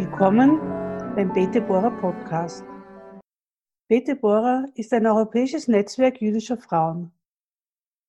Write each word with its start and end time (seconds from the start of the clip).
Willkommen 0.00 0.60
beim 1.16 1.32
Bete 1.32 1.60
Bora 1.60 1.90
Podcast. 1.90 2.64
Bete 3.88 4.14
Bora 4.14 4.64
ist 4.76 4.92
ein 4.92 5.04
europäisches 5.04 5.66
Netzwerk 5.66 6.20
jüdischer 6.20 6.56
Frauen. 6.56 7.10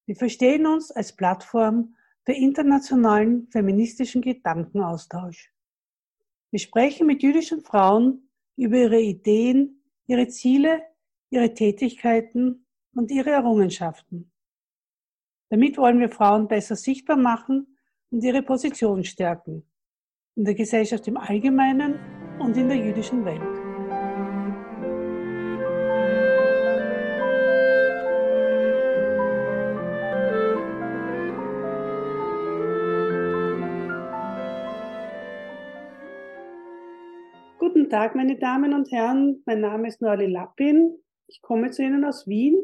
Wir 0.05 0.15
verstehen 0.15 0.67
uns 0.67 0.91
als 0.91 1.15
Plattform 1.15 1.95
für 2.25 2.33
internationalen 2.33 3.47
feministischen 3.47 4.21
Gedankenaustausch. 4.21 5.51
Wir 6.51 6.59
sprechen 6.59 7.07
mit 7.07 7.23
jüdischen 7.23 7.63
Frauen 7.63 8.29
über 8.55 8.77
ihre 8.77 9.01
Ideen, 9.01 9.83
ihre 10.05 10.27
Ziele, 10.27 10.83
ihre 11.31 11.55
Tätigkeiten 11.55 12.67
und 12.93 13.09
ihre 13.09 13.31
Errungenschaften. 13.31 14.31
Damit 15.49 15.75
wollen 15.79 15.99
wir 15.99 16.09
Frauen 16.09 16.47
besser 16.47 16.75
sichtbar 16.75 17.17
machen 17.17 17.79
und 18.11 18.23
ihre 18.23 18.43
Position 18.43 19.03
stärken 19.03 19.65
in 20.39 20.45
der 20.45 20.55
Gesellschaft 20.55 21.05
im 21.09 21.17
Allgemeinen 21.17 21.99
und 22.39 22.55
in 22.55 22.69
der 22.69 22.77
jüdischen 22.77 23.25
Welt. 23.25 23.41
Guten 37.57 37.89
Tag, 37.89 38.15
meine 38.15 38.37
Damen 38.37 38.73
und 38.73 38.89
Herren. 38.93 39.43
Mein 39.45 39.59
Name 39.59 39.89
ist 39.89 40.01
Norli 40.01 40.27
Lappin. 40.27 40.99
Ich 41.27 41.41
komme 41.41 41.71
zu 41.71 41.83
Ihnen 41.83 42.05
aus 42.05 42.27
Wien 42.27 42.55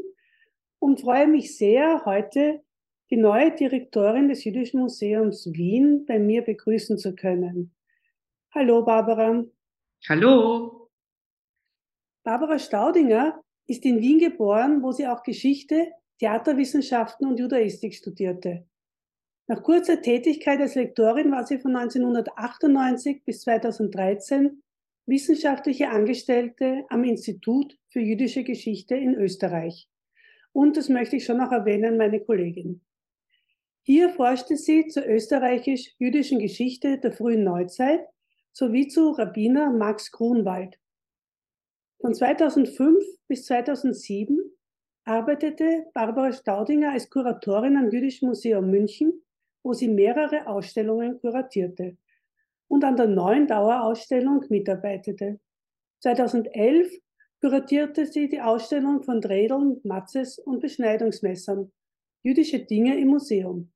und 0.79 1.01
freue 1.01 1.27
mich 1.27 1.57
sehr, 1.57 2.05
heute 2.05 2.61
die 3.09 3.17
neue 3.17 3.51
Direktorin 3.51 4.27
des 4.27 4.43
Jüdischen 4.43 4.79
Museums 4.79 5.45
Wien 5.53 6.05
bei 6.05 6.17
mir 6.17 6.41
begrüßen 6.41 6.97
zu 6.97 7.15
können. 7.15 7.71
Hallo, 8.53 8.83
Barbara. 8.83 9.43
Hallo. 10.09 10.89
Barbara 12.23 12.57
Staudinger 12.57 13.41
ist 13.67 13.85
in 13.85 14.01
Wien 14.01 14.19
geboren, 14.19 14.81
wo 14.81 14.91
sie 14.91 15.07
auch 15.07 15.21
Geschichte, 15.21 15.91
Theaterwissenschaften 16.19 17.27
und 17.27 17.39
Judaistik 17.39 17.93
studierte. 17.93 18.65
Nach 19.47 19.61
kurzer 19.61 20.01
Tätigkeit 20.01 20.59
als 20.59 20.73
Lektorin 20.73 21.31
war 21.31 21.45
sie 21.45 21.59
von 21.59 21.75
1998 21.75 23.23
bis 23.23 23.41
2013 23.41 24.63
wissenschaftliche 25.05 25.89
Angestellte 25.89 26.85
am 26.89 27.03
Institut 27.03 27.77
für 27.89 27.99
jüdische 27.99 28.43
Geschichte 28.43 28.95
in 28.95 29.13
Österreich. 29.13 29.87
Und 30.51 30.77
das 30.77 30.89
möchte 30.89 31.17
ich 31.17 31.25
schon 31.25 31.37
noch 31.37 31.51
erwähnen, 31.51 31.97
meine 31.97 32.19
Kollegin. 32.19 32.81
Hier 33.87 34.09
forschte 34.09 34.57
sie 34.57 34.87
zur 34.87 35.05
österreichisch-jüdischen 35.05 36.39
Geschichte 36.39 36.97
der 36.97 37.11
frühen 37.11 37.43
Neuzeit 37.43 38.03
sowie 38.51 38.87
zu 38.87 39.11
Rabbiner 39.11 39.69
Max 39.69 40.11
Grunwald. 40.11 40.79
Von 42.01 42.15
2005 42.15 43.05
bis 43.27 43.45
2007 43.45 44.39
arbeitete 45.03 45.85
Barbara 45.93 46.33
Staudinger 46.33 46.93
als 46.93 47.11
Kuratorin 47.11 47.77
am 47.77 47.91
Jüdischen 47.91 48.27
Museum 48.27 48.71
München, 48.71 49.23
wo 49.61 49.73
sie 49.73 49.87
mehrere 49.87 50.47
Ausstellungen 50.47 51.19
kuratierte 51.19 51.95
und 52.67 52.83
an 52.83 52.97
der 52.97 53.05
neuen 53.05 53.45
Dauerausstellung 53.45 54.43
mitarbeitete. 54.49 55.39
2011 55.99 56.91
kuratierte 57.39 58.07
sie 58.07 58.29
die 58.29 58.41
Ausstellung 58.41 59.03
von 59.03 59.21
Drädeln, 59.21 59.79
Matzes 59.83 60.39
und 60.39 60.59
Beschneidungsmessern, 60.61 61.71
jüdische 62.23 62.65
Dinge 62.65 62.99
im 62.99 63.09
Museum 63.09 63.71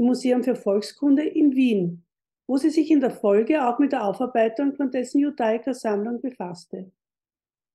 im 0.00 0.06
Museum 0.06 0.42
für 0.42 0.56
Volkskunde 0.56 1.22
in 1.22 1.54
Wien, 1.54 2.02
wo 2.46 2.56
sie 2.56 2.70
sich 2.70 2.90
in 2.90 3.00
der 3.00 3.10
Folge 3.10 3.62
auch 3.68 3.78
mit 3.78 3.92
der 3.92 4.06
Aufarbeitung 4.06 4.74
von 4.74 4.90
dessen 4.90 5.20
Judaiker-Sammlung 5.20 6.22
befasste. 6.22 6.90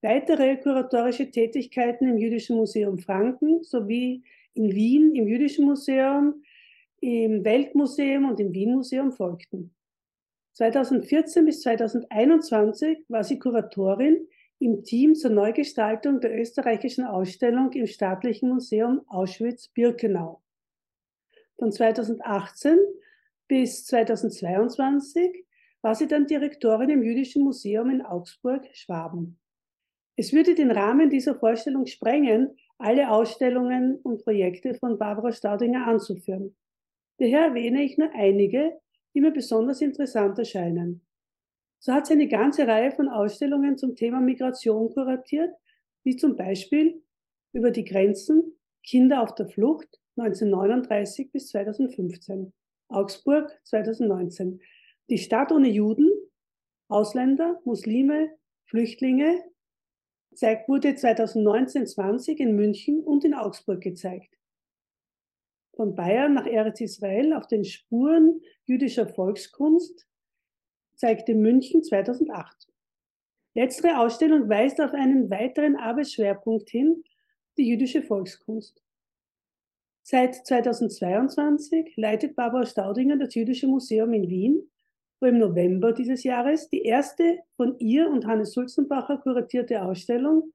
Weitere 0.02 0.58
kuratorische 0.58 1.30
Tätigkeiten 1.30 2.08
im 2.08 2.18
Jüdischen 2.18 2.58
Museum 2.58 2.98
Franken 2.98 3.64
sowie 3.64 4.24
in 4.56 4.74
Wien 4.74 5.14
im 5.14 5.28
Jüdischen 5.28 5.66
Museum, 5.66 6.44
im 7.00 7.46
Weltmuseum 7.46 8.28
und 8.28 8.40
im 8.40 8.52
Wien-Museum 8.52 9.12
folgten. 9.12 9.76
2014 10.54 11.46
bis 11.46 11.62
2021 11.62 13.06
war 13.08 13.24
sie 13.24 13.38
Kuratorin 13.38 14.28
im 14.58 14.84
Team 14.84 15.14
zur 15.14 15.30
Neugestaltung 15.30 16.22
der 16.22 16.36
österreichischen 16.40 17.06
Ausstellung 17.06 17.72
im 17.74 17.86
Staatlichen 17.86 18.50
Museum 18.50 19.02
Auschwitz-Birkenau. 19.10 20.42
Von 21.58 21.72
2018 21.72 22.78
bis 23.48 23.86
2022 23.86 25.46
war 25.82 25.96
sie 25.96 26.08
dann 26.08 26.26
Direktorin 26.26 26.90
im 26.90 27.04
Jüdischen 27.04 27.44
Museum 27.44 27.90
in 27.90 28.02
Augsburg-Schwaben. 28.02 29.40
Es 30.18 30.34
würde 30.34 30.56
den 30.56 30.72
Rahmen 30.72 31.10
dieser 31.10 31.36
Vorstellung 31.36 31.86
sprengen, 31.86 32.58
alle 32.78 33.10
Ausstellungen 33.10 34.00
und 34.02 34.24
Projekte 34.24 34.74
von 34.76 34.98
Barbara 34.98 35.32
Staudinger 35.32 35.88
anzuführen. 35.88 36.56
Daher 37.18 37.48
erwähne 37.48 37.84
ich 37.84 37.98
nur 37.98 38.12
einige, 38.14 38.80
die 39.14 39.22
mir 39.22 39.32
besonders 39.32 39.82
interessant 39.82 40.38
erscheinen. 40.38 41.06
So 41.80 41.94
hat 41.94 42.08
sie 42.08 42.14
eine 42.14 42.28
ganze 42.28 42.68
Reihe 42.68 42.92
von 42.92 43.08
Ausstellungen 43.08 43.78
zum 43.78 43.96
Thema 43.96 44.20
Migration 44.20 44.92
kuratiert, 44.94 45.54
wie 46.04 46.18
zum 46.18 46.36
Beispiel 46.36 47.02
über 47.54 47.72
die 47.72 47.86
Grenzen, 47.86 48.60
Kinder 48.84 49.22
auf 49.22 49.36
der 49.36 49.48
Flucht, 49.48 50.00
1939 50.18 51.32
bis 51.32 51.50
2015. 51.50 52.54
Augsburg 52.88 53.52
2019. 53.64 54.62
Die 55.10 55.18
Stadt 55.18 55.52
ohne 55.52 55.70
Juden, 55.70 56.10
Ausländer, 56.88 57.60
Muslime, 57.66 58.32
Flüchtlinge 58.66 59.44
zeigt, 60.34 60.70
wurde 60.70 60.90
2019-20 60.90 62.38
in 62.38 62.56
München 62.56 63.04
und 63.04 63.26
in 63.26 63.34
Augsburg 63.34 63.82
gezeigt. 63.82 64.36
Von 65.76 65.96
Bayern 65.96 66.34
nach 66.34 66.46
Eretz 66.46 66.80
Israel 66.80 67.34
auf 67.34 67.48
den 67.48 67.66
Spuren 67.66 68.42
jüdischer 68.66 69.08
Volkskunst 69.08 70.08
zeigte 70.96 71.36
München 71.36 71.84
2008. 71.84 72.68
Letztere 73.54 74.00
Ausstellung 74.00 74.50
weist 74.50 74.80
auf 74.80 74.94
einen 74.94 75.30
weiteren 75.30 75.76
Arbeitsschwerpunkt 75.76 76.70
hin, 76.70 77.04
die 77.58 77.68
jüdische 77.68 78.02
Volkskunst. 78.02 78.85
Seit 80.08 80.46
2022 80.46 81.94
leitet 81.96 82.36
Barbara 82.36 82.68
Staudinger 82.68 83.18
das 83.18 83.34
Jüdische 83.34 83.66
Museum 83.66 84.14
in 84.14 84.30
Wien, 84.30 84.72
wo 85.20 85.26
im 85.26 85.40
November 85.40 85.94
dieses 85.94 86.24
Jahres 86.24 86.70
die 86.70 86.84
erste 86.84 87.40
von 87.56 87.80
ihr 87.80 88.08
und 88.12 88.28
Hannes 88.28 88.52
Sulzenbacher 88.52 89.18
kuratierte 89.18 89.82
Ausstellung 89.82 90.54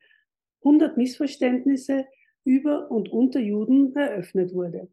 100 0.60 0.96
Missverständnisse 0.96 2.06
über 2.44 2.92
und 2.92 3.08
unter 3.08 3.40
Juden 3.40 3.92
eröffnet 3.96 4.54
wurde. 4.54 4.88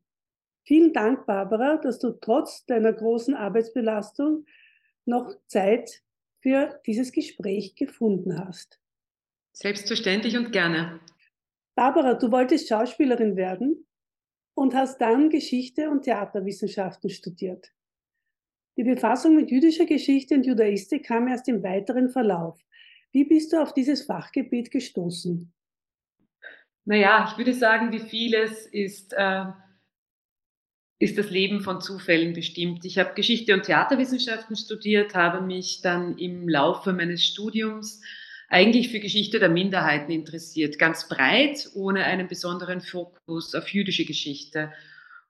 Vielen 0.64 0.92
Dank, 0.92 1.28
Barbara, 1.28 1.78
dass 1.78 2.00
du 2.00 2.14
trotz 2.14 2.66
deiner 2.66 2.94
großen 2.94 3.36
Arbeitsbelastung 3.36 4.48
noch 5.06 5.36
Zeit 5.46 6.02
für 6.42 6.82
dieses 6.88 7.12
Gespräch 7.12 7.76
gefunden 7.76 8.44
hast. 8.44 8.80
Selbstverständlich 9.54 10.36
und 10.36 10.52
gerne. 10.52 11.00
Barbara, 11.76 12.16
du 12.16 12.32
wolltest 12.32 12.70
Schauspielerin 12.70 13.36
werden 13.36 13.87
und 14.58 14.74
hast 14.74 15.00
dann 15.00 15.30
Geschichte 15.30 15.92
und 15.92 16.02
Theaterwissenschaften 16.02 17.12
studiert. 17.12 17.72
Die 18.76 18.84
Befassung 18.84 19.36
mit 19.36 19.52
jüdischer 19.52 19.86
Geschichte 19.86 20.34
und 20.34 20.48
Judaistik 20.48 21.06
kam 21.06 21.28
erst 21.28 21.48
im 21.48 21.62
weiteren 21.62 22.10
Verlauf. 22.10 22.60
Wie 23.12 23.24
bist 23.24 23.54
du 23.54 23.62
auf 23.62 23.76
dieses 23.76 24.02
Fachgebiet 24.02 24.72
gestoßen? 24.72 25.54
Naja, 26.86 27.30
ich 27.30 27.38
würde 27.38 27.54
sagen, 27.54 27.92
wie 27.92 28.00
vieles 28.00 28.66
ist, 28.66 29.14
äh, 29.14 29.46
ist 30.98 31.20
das 31.20 31.30
Leben 31.30 31.62
von 31.62 31.80
Zufällen 31.80 32.34
bestimmt. 32.34 32.84
Ich 32.84 32.98
habe 32.98 33.14
Geschichte 33.14 33.54
und 33.54 33.64
Theaterwissenschaften 33.64 34.56
studiert, 34.56 35.14
habe 35.14 35.46
mich 35.46 35.82
dann 35.84 36.18
im 36.18 36.50
Laufe 36.50 36.94
meines 36.94 37.24
Studiums 37.24 38.02
eigentlich 38.48 38.90
für 38.90 39.00
Geschichte 39.00 39.40
der 39.40 39.50
Minderheiten 39.50 40.12
interessiert, 40.12 40.80
ganz 40.80 41.10
breit, 41.10 41.70
ohne 41.74 42.06
einen 42.06 42.28
besonderen 42.28 42.82
Fokus 42.82 43.54
auf 43.54 43.70
jüdische 43.70 44.06
Geschichte. 44.06 44.72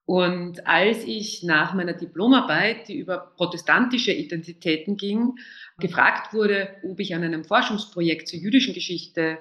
Und 0.05 0.65
als 0.65 1.03
ich 1.03 1.43
nach 1.43 1.73
meiner 1.73 1.93
Diplomarbeit, 1.93 2.87
die 2.87 2.97
über 2.97 3.33
protestantische 3.35 4.13
Identitäten 4.13 4.95
ging, 4.95 5.33
gefragt 5.79 6.33
wurde, 6.33 6.69
ob 6.83 6.99
ich 6.99 7.13
an 7.13 7.23
einem 7.23 7.43
Forschungsprojekt 7.43 8.27
zur 8.27 8.39
jüdischen 8.39 8.73
Geschichte 8.73 9.37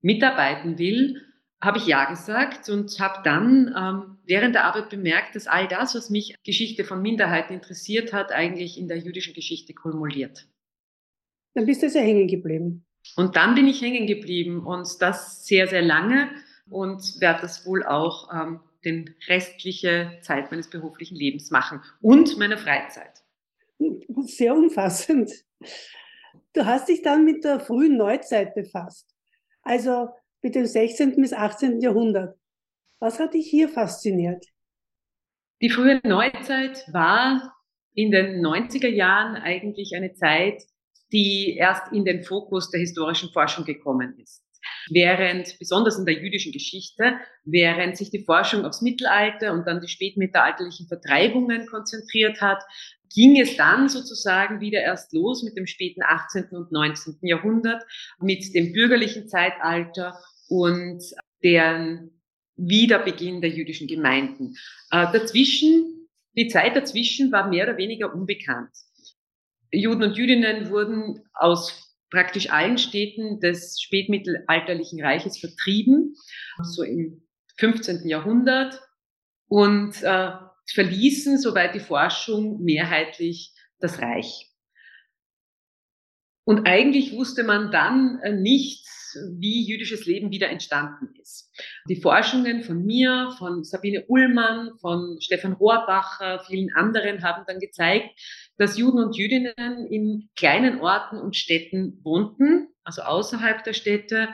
mitarbeiten 0.00 0.78
will, 0.78 1.22
habe 1.60 1.78
ich 1.78 1.86
ja 1.86 2.08
gesagt 2.08 2.68
und 2.68 3.00
habe 3.00 3.22
dann 3.24 3.74
ähm, 3.76 4.18
während 4.24 4.54
der 4.54 4.66
Arbeit 4.66 4.90
bemerkt, 4.90 5.34
dass 5.34 5.48
all 5.48 5.66
das, 5.66 5.96
was 5.96 6.10
mich 6.10 6.36
Geschichte 6.44 6.84
von 6.84 7.02
Minderheiten 7.02 7.52
interessiert 7.52 8.12
hat, 8.12 8.30
eigentlich 8.30 8.78
in 8.78 8.86
der 8.86 8.98
jüdischen 8.98 9.34
Geschichte 9.34 9.74
kumuliert. 9.74 10.46
Dann 11.54 11.66
bist 11.66 11.82
du 11.82 11.90
sehr 11.90 12.02
hängen 12.02 12.28
geblieben. 12.28 12.84
Und 13.16 13.36
dann 13.36 13.54
bin 13.54 13.66
ich 13.66 13.80
hängen 13.82 14.06
geblieben 14.06 14.66
und 14.66 15.00
das 15.00 15.44
sehr, 15.46 15.66
sehr 15.66 15.82
lange 15.82 16.30
und 16.70 17.20
werde 17.20 17.42
das 17.42 17.66
wohl 17.66 17.84
auch 17.84 18.32
ähm, 18.32 18.60
den 18.84 19.14
restliche 19.26 20.18
Zeit 20.22 20.50
meines 20.50 20.70
beruflichen 20.70 21.16
Lebens 21.16 21.50
machen 21.50 21.82
und 22.00 22.38
meiner 22.38 22.58
Freizeit. 22.58 23.22
Sehr 24.26 24.54
umfassend. 24.54 25.30
Du 26.52 26.64
hast 26.64 26.88
dich 26.88 27.02
dann 27.02 27.24
mit 27.24 27.44
der 27.44 27.60
frühen 27.60 27.96
Neuzeit 27.96 28.54
befasst, 28.54 29.14
also 29.62 30.08
mit 30.42 30.54
dem 30.54 30.66
16. 30.66 31.16
bis 31.16 31.32
18. 31.32 31.80
Jahrhundert. 31.80 32.36
Was 33.00 33.20
hat 33.20 33.34
dich 33.34 33.48
hier 33.48 33.68
fasziniert? 33.68 34.44
Die 35.60 35.70
frühe 35.70 36.00
Neuzeit 36.04 36.84
war 36.92 37.54
in 37.94 38.10
den 38.10 38.44
90er 38.44 38.88
Jahren 38.88 39.36
eigentlich 39.36 39.94
eine 39.96 40.14
Zeit, 40.14 40.62
die 41.12 41.56
erst 41.56 41.92
in 41.92 42.04
den 42.04 42.22
Fokus 42.22 42.70
der 42.70 42.80
historischen 42.80 43.30
Forschung 43.30 43.64
gekommen 43.64 44.18
ist. 44.18 44.44
Während, 44.90 45.58
besonders 45.58 45.98
in 45.98 46.04
der 46.04 46.20
jüdischen 46.20 46.52
Geschichte, 46.52 47.14
während 47.44 47.96
sich 47.96 48.10
die 48.10 48.24
Forschung 48.24 48.64
aufs 48.64 48.82
Mittelalter 48.82 49.52
und 49.52 49.66
dann 49.66 49.80
die 49.80 49.88
spätmittelalterlichen 49.88 50.88
Vertreibungen 50.88 51.66
konzentriert 51.66 52.40
hat, 52.40 52.62
ging 53.14 53.40
es 53.40 53.56
dann 53.56 53.88
sozusagen 53.88 54.60
wieder 54.60 54.80
erst 54.80 55.12
los 55.12 55.42
mit 55.42 55.56
dem 55.56 55.66
späten 55.66 56.02
18. 56.02 56.48
und 56.50 56.72
19. 56.72 57.18
Jahrhundert, 57.22 57.82
mit 58.20 58.54
dem 58.54 58.72
bürgerlichen 58.72 59.28
Zeitalter 59.28 60.18
und 60.48 61.02
deren 61.42 62.10
Wiederbeginn 62.56 63.40
der 63.40 63.50
jüdischen 63.50 63.86
Gemeinden. 63.86 64.56
Äh, 64.90 65.06
dazwischen, 65.12 66.08
die 66.36 66.48
Zeit 66.48 66.76
dazwischen 66.76 67.30
war 67.32 67.48
mehr 67.48 67.68
oder 67.68 67.76
weniger 67.76 68.12
unbekannt. 68.12 68.70
Juden 69.70 70.02
und 70.02 70.16
Jüdinnen 70.16 70.70
wurden 70.70 71.24
aus 71.34 71.96
praktisch 72.10 72.50
allen 72.50 72.78
Städten 72.78 73.40
des 73.40 73.80
spätmittelalterlichen 73.80 75.02
Reiches 75.02 75.38
vertrieben, 75.38 76.14
so 76.62 76.82
im 76.82 77.22
15. 77.58 78.08
Jahrhundert 78.08 78.80
und 79.48 80.02
äh, 80.02 80.30
verließen, 80.72 81.38
soweit 81.38 81.74
die 81.74 81.80
Forschung, 81.80 82.62
mehrheitlich 82.62 83.54
das 83.78 84.00
Reich. 84.00 84.50
Und 86.44 86.66
eigentlich 86.66 87.12
wusste 87.12 87.44
man 87.44 87.70
dann 87.70 88.20
äh, 88.22 88.32
nicht, 88.32 88.86
wie 89.38 89.66
jüdisches 89.66 90.06
Leben 90.06 90.30
wieder 90.30 90.48
entstanden 90.50 91.14
ist. 91.20 91.50
Die 91.88 92.00
Forschungen 92.00 92.62
von 92.62 92.84
mir, 92.84 93.34
von 93.38 93.64
Sabine 93.64 94.04
Ullmann, 94.06 94.70
von 94.80 95.18
Stefan 95.20 95.54
Rohrbacher, 95.54 96.40
vielen 96.46 96.72
anderen 96.74 97.22
haben 97.22 97.44
dann 97.46 97.58
gezeigt, 97.58 98.10
dass 98.58 98.76
Juden 98.76 98.98
und 98.98 99.16
Jüdinnen 99.16 99.86
in 99.90 100.28
kleinen 100.36 100.80
Orten 100.80 101.18
und 101.18 101.36
Städten 101.36 102.00
wohnten, 102.02 102.68
also 102.84 103.02
außerhalb 103.02 103.64
der 103.64 103.72
Städte, 103.72 104.28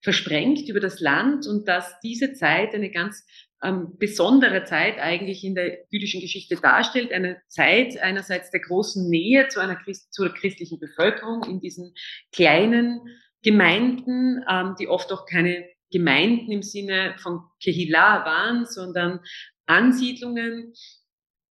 versprengt 0.00 0.68
über 0.68 0.80
das 0.80 1.00
Land 1.00 1.46
und 1.46 1.66
dass 1.66 1.98
diese 2.00 2.34
Zeit 2.34 2.74
eine 2.74 2.90
ganz 2.90 3.26
ähm, 3.62 3.96
besondere 3.98 4.64
Zeit 4.64 4.98
eigentlich 4.98 5.42
in 5.42 5.54
der 5.54 5.78
jüdischen 5.90 6.20
Geschichte 6.20 6.56
darstellt. 6.56 7.12
Eine 7.12 7.40
Zeit 7.48 7.98
einerseits 7.98 8.50
der 8.50 8.60
großen 8.60 9.08
Nähe 9.08 9.48
zu 9.48 9.60
einer 9.60 9.76
Christ 9.76 10.12
zur 10.12 10.32
christlichen 10.32 10.78
Bevölkerung 10.78 11.42
in 11.44 11.60
diesen 11.60 11.94
kleinen 12.32 13.00
Gemeinden, 13.42 14.44
ähm, 14.48 14.74
die 14.78 14.88
oft 14.88 15.10
auch 15.12 15.26
keine 15.26 15.64
Gemeinden 15.90 16.52
im 16.52 16.62
Sinne 16.62 17.14
von 17.18 17.40
Kehillah 17.62 18.24
waren, 18.24 18.66
sondern 18.66 19.20
Ansiedlungen. 19.66 20.74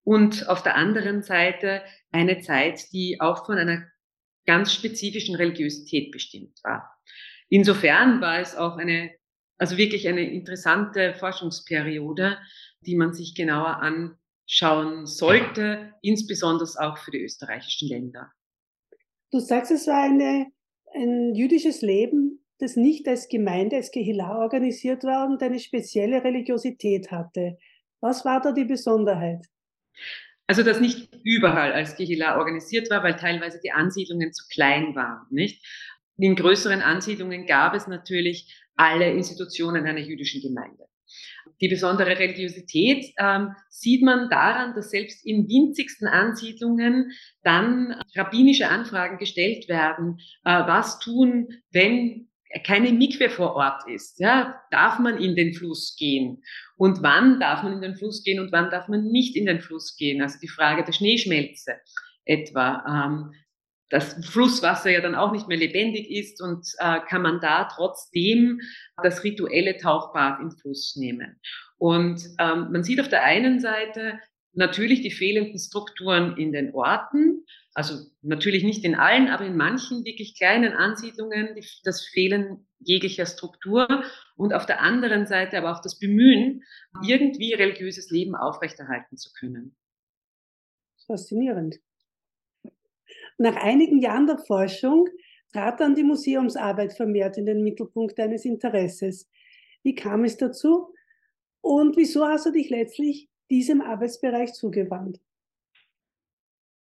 Und 0.03 0.49
auf 0.49 0.63
der 0.63 0.75
anderen 0.75 1.23
Seite 1.23 1.81
eine 2.11 2.41
Zeit, 2.41 2.91
die 2.91 3.17
auch 3.19 3.45
von 3.45 3.57
einer 3.57 3.87
ganz 4.45 4.73
spezifischen 4.73 5.35
Religiosität 5.35 6.11
bestimmt 6.11 6.59
war. 6.63 6.93
Insofern 7.49 8.19
war 8.19 8.39
es 8.39 8.55
auch 8.55 8.77
eine, 8.77 9.11
also 9.57 9.77
wirklich 9.77 10.07
eine 10.07 10.29
interessante 10.29 11.13
Forschungsperiode, 11.13 12.37
die 12.81 12.95
man 12.95 13.13
sich 13.13 13.35
genauer 13.35 13.77
anschauen 13.77 15.05
sollte, 15.05 15.93
insbesondere 16.01 16.67
auch 16.79 16.97
für 16.97 17.11
die 17.11 17.23
österreichischen 17.23 17.87
Länder. 17.87 18.31
Du 19.31 19.39
sagst, 19.39 19.71
es 19.71 19.87
war 19.87 20.03
eine 20.03 20.47
ein 20.93 21.33
jüdisches 21.35 21.81
Leben, 21.81 22.45
das 22.59 22.75
nicht 22.75 23.07
als 23.07 23.27
Gemeinde, 23.27 23.77
als 23.77 23.91
Kehillah 23.91 24.37
organisiert 24.39 25.03
war 25.03 25.27
und 25.27 25.41
eine 25.41 25.59
spezielle 25.59 26.23
Religiosität 26.23 27.11
hatte. 27.11 27.57
Was 27.99 28.25
war 28.25 28.41
da 28.41 28.51
die 28.51 28.65
Besonderheit? 28.65 29.45
Also, 30.47 30.63
dass 30.63 30.79
nicht 30.79 31.09
überall 31.23 31.71
als 31.71 31.95
Kehillah 31.95 32.37
organisiert 32.37 32.89
war, 32.89 33.03
weil 33.03 33.15
teilweise 33.15 33.59
die 33.63 33.71
Ansiedlungen 33.71 34.33
zu 34.33 34.45
klein 34.51 34.95
waren, 34.95 35.25
nicht? 35.29 35.65
In 36.17 36.35
größeren 36.35 36.81
Ansiedlungen 36.81 37.45
gab 37.47 37.73
es 37.73 37.87
natürlich 37.87 38.53
alle 38.75 39.11
Institutionen 39.11 39.85
einer 39.85 39.99
jüdischen 39.99 40.41
Gemeinde. 40.41 40.85
Die 41.61 41.67
besondere 41.67 42.17
Religiosität 42.17 43.13
ähm, 43.17 43.55
sieht 43.69 44.03
man 44.03 44.29
daran, 44.29 44.73
dass 44.75 44.89
selbst 44.89 45.25
in 45.25 45.47
winzigsten 45.47 46.07
Ansiedlungen 46.07 47.11
dann 47.43 48.01
rabbinische 48.15 48.67
Anfragen 48.69 49.17
gestellt 49.17 49.69
werden. 49.69 50.19
Äh, 50.43 50.51
was 50.67 50.99
tun, 50.99 51.49
wenn 51.71 52.29
keine 52.65 52.91
Mikwe 52.91 53.29
vor 53.29 53.55
Ort 53.55 53.87
ist? 53.87 54.19
Ja, 54.19 54.61
darf 54.71 54.99
man 54.99 55.17
in 55.17 55.35
den 55.35 55.53
Fluss 55.53 55.95
gehen? 55.97 56.43
Und 56.77 57.01
wann 57.01 57.39
darf 57.39 57.63
man 57.63 57.73
in 57.73 57.81
den 57.81 57.95
Fluss 57.95 58.23
gehen 58.23 58.39
und 58.39 58.51
wann 58.51 58.69
darf 58.69 58.87
man 58.87 59.05
nicht 59.05 59.35
in 59.35 59.45
den 59.45 59.61
Fluss 59.61 59.95
gehen? 59.95 60.21
Also 60.21 60.37
die 60.41 60.47
Frage 60.47 60.83
der 60.83 60.91
Schneeschmelze 60.91 61.75
etwa. 62.25 62.83
Ähm, 62.87 63.33
das 63.89 64.25
Flusswasser 64.25 64.89
ja 64.89 65.01
dann 65.01 65.13
auch 65.13 65.31
nicht 65.31 65.47
mehr 65.47 65.57
lebendig 65.57 66.09
ist 66.09 66.41
und 66.41 66.65
äh, 66.79 66.99
kann 67.07 67.21
man 67.21 67.39
da 67.39 67.65
trotzdem 67.65 68.59
das 69.03 69.23
rituelle 69.23 69.77
Tauchbad 69.77 70.39
im 70.39 70.49
Fluss 70.49 70.95
nehmen. 70.95 71.39
Und 71.77 72.23
ähm, 72.39 72.71
man 72.71 72.83
sieht 72.83 72.99
auf 72.99 73.09
der 73.09 73.23
einen 73.23 73.59
Seite 73.59 74.19
natürlich 74.53 75.01
die 75.01 75.11
fehlenden 75.11 75.59
Strukturen 75.59 76.37
in 76.37 76.51
den 76.51 76.73
Orten, 76.73 77.45
also 77.73 77.95
natürlich 78.21 78.63
nicht 78.63 78.85
in 78.85 78.95
allen, 78.95 79.27
aber 79.27 79.45
in 79.45 79.57
manchen 79.57 80.05
wirklich 80.05 80.37
kleinen 80.37 80.73
Ansiedlungen 80.73 81.55
das 81.83 82.05
Fehlen 82.05 82.67
jeglicher 82.79 83.25
Struktur 83.25 83.87
und 84.35 84.53
auf 84.53 84.65
der 84.65 84.81
anderen 84.81 85.25
Seite 85.25 85.57
aber 85.57 85.71
auch 85.71 85.81
das 85.81 85.97
Bemühen, 85.97 86.63
irgendwie 87.05 87.53
religiöses 87.53 88.11
Leben 88.11 88.35
aufrechterhalten 88.35 89.17
zu 89.17 89.31
können. 89.33 89.75
Faszinierend. 91.07 91.79
Nach 93.37 93.55
einigen 93.55 93.99
Jahren 93.99 94.27
der 94.27 94.37
Forschung 94.37 95.07
trat 95.51 95.79
dann 95.79 95.95
die 95.95 96.03
Museumsarbeit 96.03 96.93
vermehrt 96.93 97.37
in 97.37 97.45
den 97.45 97.63
Mittelpunkt 97.63 98.17
deines 98.17 98.45
Interesses. 98.45 99.29
Wie 99.81 99.95
kam 99.95 100.23
es 100.23 100.37
dazu 100.37 100.93
und 101.61 101.97
wieso 101.97 102.25
hast 102.25 102.45
du 102.45 102.51
dich 102.51 102.69
letztlich 102.69 103.29
diesem 103.49 103.81
Arbeitsbereich 103.81 104.53
zugewandt? 104.53 105.19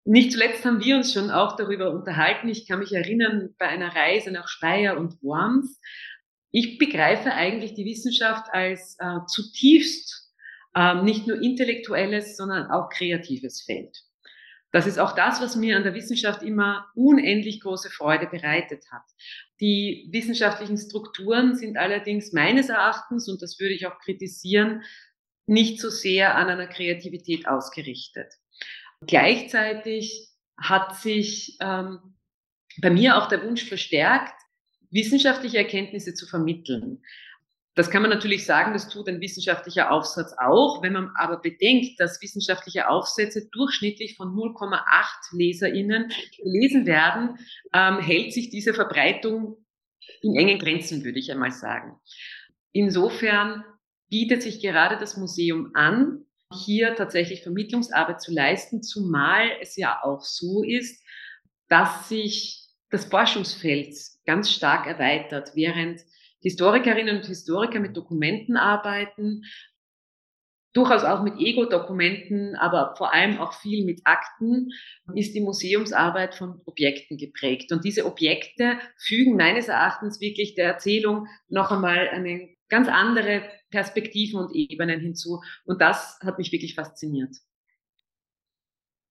Nicht 0.05 0.31
zuletzt 0.31 0.63
haben 0.63 0.83
wir 0.83 0.95
uns 0.95 1.11
schon 1.11 1.29
auch 1.31 1.57
darüber 1.57 1.91
unterhalten. 1.91 2.47
Ich 2.47 2.65
kann 2.65 2.79
mich 2.79 2.93
erinnern 2.93 3.53
bei 3.57 3.67
einer 3.67 3.93
Reise 3.93 4.31
nach 4.31 4.47
Speyer 4.47 4.97
und 4.97 5.21
Worms. 5.21 5.81
Ich 6.51 6.77
begreife 6.77 7.33
eigentlich 7.33 7.73
die 7.73 7.83
Wissenschaft 7.83 8.47
als 8.53 8.95
äh, 8.99 9.19
zutiefst 9.27 10.33
äh, 10.75 11.01
nicht 11.01 11.27
nur 11.27 11.41
intellektuelles, 11.41 12.37
sondern 12.37 12.71
auch 12.71 12.89
kreatives 12.89 13.61
Feld. 13.63 14.03
Das 14.71 14.85
ist 14.85 14.99
auch 14.99 15.13
das, 15.13 15.41
was 15.41 15.55
mir 15.55 15.77
an 15.77 15.83
der 15.83 15.93
Wissenschaft 15.93 16.43
immer 16.43 16.87
unendlich 16.93 17.61
große 17.61 17.89
Freude 17.89 18.27
bereitet 18.27 18.85
hat. 18.91 19.05
Die 19.59 20.07
wissenschaftlichen 20.11 20.77
Strukturen 20.77 21.55
sind 21.55 21.77
allerdings 21.77 22.31
meines 22.31 22.69
Erachtens, 22.69 23.27
und 23.27 23.41
das 23.41 23.59
würde 23.59 23.73
ich 23.73 23.87
auch 23.87 23.97
kritisieren, 23.99 24.83
nicht 25.47 25.79
so 25.79 25.89
sehr 25.89 26.35
an 26.35 26.49
einer 26.49 26.67
Kreativität 26.67 27.47
ausgerichtet. 27.47 28.33
Gleichzeitig 29.05 30.29
hat 30.57 30.95
sich 30.95 31.57
ähm, 31.61 32.15
bei 32.81 32.89
mir 32.89 33.17
auch 33.17 33.27
der 33.27 33.43
Wunsch 33.43 33.63
verstärkt, 33.63 34.33
wissenschaftliche 34.89 35.57
Erkenntnisse 35.57 36.13
zu 36.13 36.27
vermitteln. 36.27 37.03
Das 37.75 37.91
kann 37.91 38.01
man 38.01 38.09
natürlich 38.09 38.43
sagen, 38.43 38.73
das 38.73 38.89
tut 38.89 39.07
ein 39.07 39.21
wissenschaftlicher 39.21 39.91
Aufsatz 39.91 40.33
auch. 40.39 40.81
Wenn 40.81 40.93
man 40.93 41.11
aber 41.15 41.37
bedenkt, 41.37 41.99
dass 41.99 42.21
wissenschaftliche 42.23 42.89
Aufsätze 42.89 43.49
durchschnittlich 43.51 44.17
von 44.17 44.29
0,8 44.29 44.81
LeserInnen 45.33 46.11
gelesen 46.37 46.87
werden, 46.87 47.37
ähm, 47.73 47.99
hält 47.99 48.33
sich 48.33 48.49
diese 48.49 48.73
Verbreitung 48.73 49.63
in 50.21 50.35
engen 50.35 50.57
Grenzen, 50.57 51.03
würde 51.03 51.19
ich 51.19 51.31
einmal 51.31 51.51
sagen. 51.51 51.99
Insofern 52.71 53.63
bietet 54.09 54.41
sich 54.41 54.61
gerade 54.61 54.97
das 54.97 55.17
Museum 55.17 55.71
an, 55.73 56.25
hier 56.53 56.95
tatsächlich 56.95 57.43
Vermittlungsarbeit 57.43 58.21
zu 58.21 58.33
leisten, 58.33 58.81
zumal 58.81 59.49
es 59.61 59.75
ja 59.75 59.99
auch 60.03 60.21
so 60.21 60.63
ist, 60.63 61.03
dass 61.67 62.07
sich 62.07 62.63
das 62.89 63.05
Forschungsfeld 63.05 63.93
ganz 64.25 64.51
stark 64.51 64.87
erweitert, 64.87 65.51
während 65.55 66.01
Historikerinnen 66.41 67.17
und 67.17 67.25
Historiker 67.25 67.79
mit 67.79 67.97
Dokumenten 67.97 68.55
arbeiten, 68.55 69.43
durchaus 70.73 71.03
auch 71.03 71.23
mit 71.23 71.39
Ego-Dokumenten, 71.39 72.55
aber 72.55 72.93
vor 72.97 73.11
allem 73.11 73.39
auch 73.39 73.53
viel 73.53 73.83
mit 73.83 74.01
Akten, 74.03 74.69
ist 75.15 75.33
die 75.33 75.41
Museumsarbeit 75.41 76.35
von 76.35 76.61
Objekten 76.65 77.17
geprägt. 77.17 77.71
Und 77.71 77.83
diese 77.83 78.05
Objekte 78.05 78.77
fügen 78.97 79.35
meines 79.35 79.69
Erachtens 79.69 80.21
wirklich 80.21 80.53
der 80.53 80.67
Erzählung 80.67 81.27
noch 81.49 81.71
einmal 81.71 82.07
eine 82.09 82.49
ganz 82.69 82.87
andere 82.87 83.41
Perspektiven 83.69 84.39
und 84.39 84.55
Ebenen 84.55 84.99
hinzu. 84.99 85.41
Und 85.65 85.81
das 85.81 86.19
hat 86.21 86.37
mich 86.37 86.51
wirklich 86.51 86.75
fasziniert. 86.75 87.35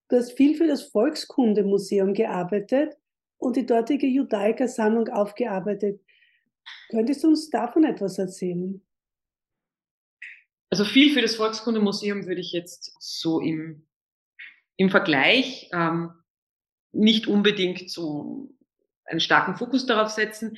Du 0.09 0.17
hast 0.17 0.33
viel 0.33 0.57
für 0.57 0.67
das 0.67 0.83
Volkskundemuseum 0.83 2.15
gearbeitet. 2.15 2.97
und 3.39 3.55
die 3.57 3.67
dortige 3.67 4.07
Judaica-Sammlung 4.07 5.09
aufgearbeitet. 5.09 6.01
Könntest 6.89 7.23
du 7.23 7.29
uns 7.29 7.51
davon 7.51 7.85
etwas 7.85 8.19
erzählen? 8.19 8.81
Also 10.71 10.85
viel 10.85 11.13
für 11.13 11.21
das 11.21 11.37
Volkskundemuseum 11.37 12.27
würde 12.27 12.41
ich 12.41 12.53
jetzt 12.53 12.97
so 12.99 13.41
im, 13.41 13.87
im 14.77 14.91
Vergleich 14.91 15.69
ähm, 15.73 16.13
nicht 16.93 17.27
unbedingt 17.27 17.91
so 17.91 18.51
einen 19.05 19.21
starken 19.21 19.57
Fokus 19.57 19.87
darauf 19.87 20.09
setzen. 20.09 20.57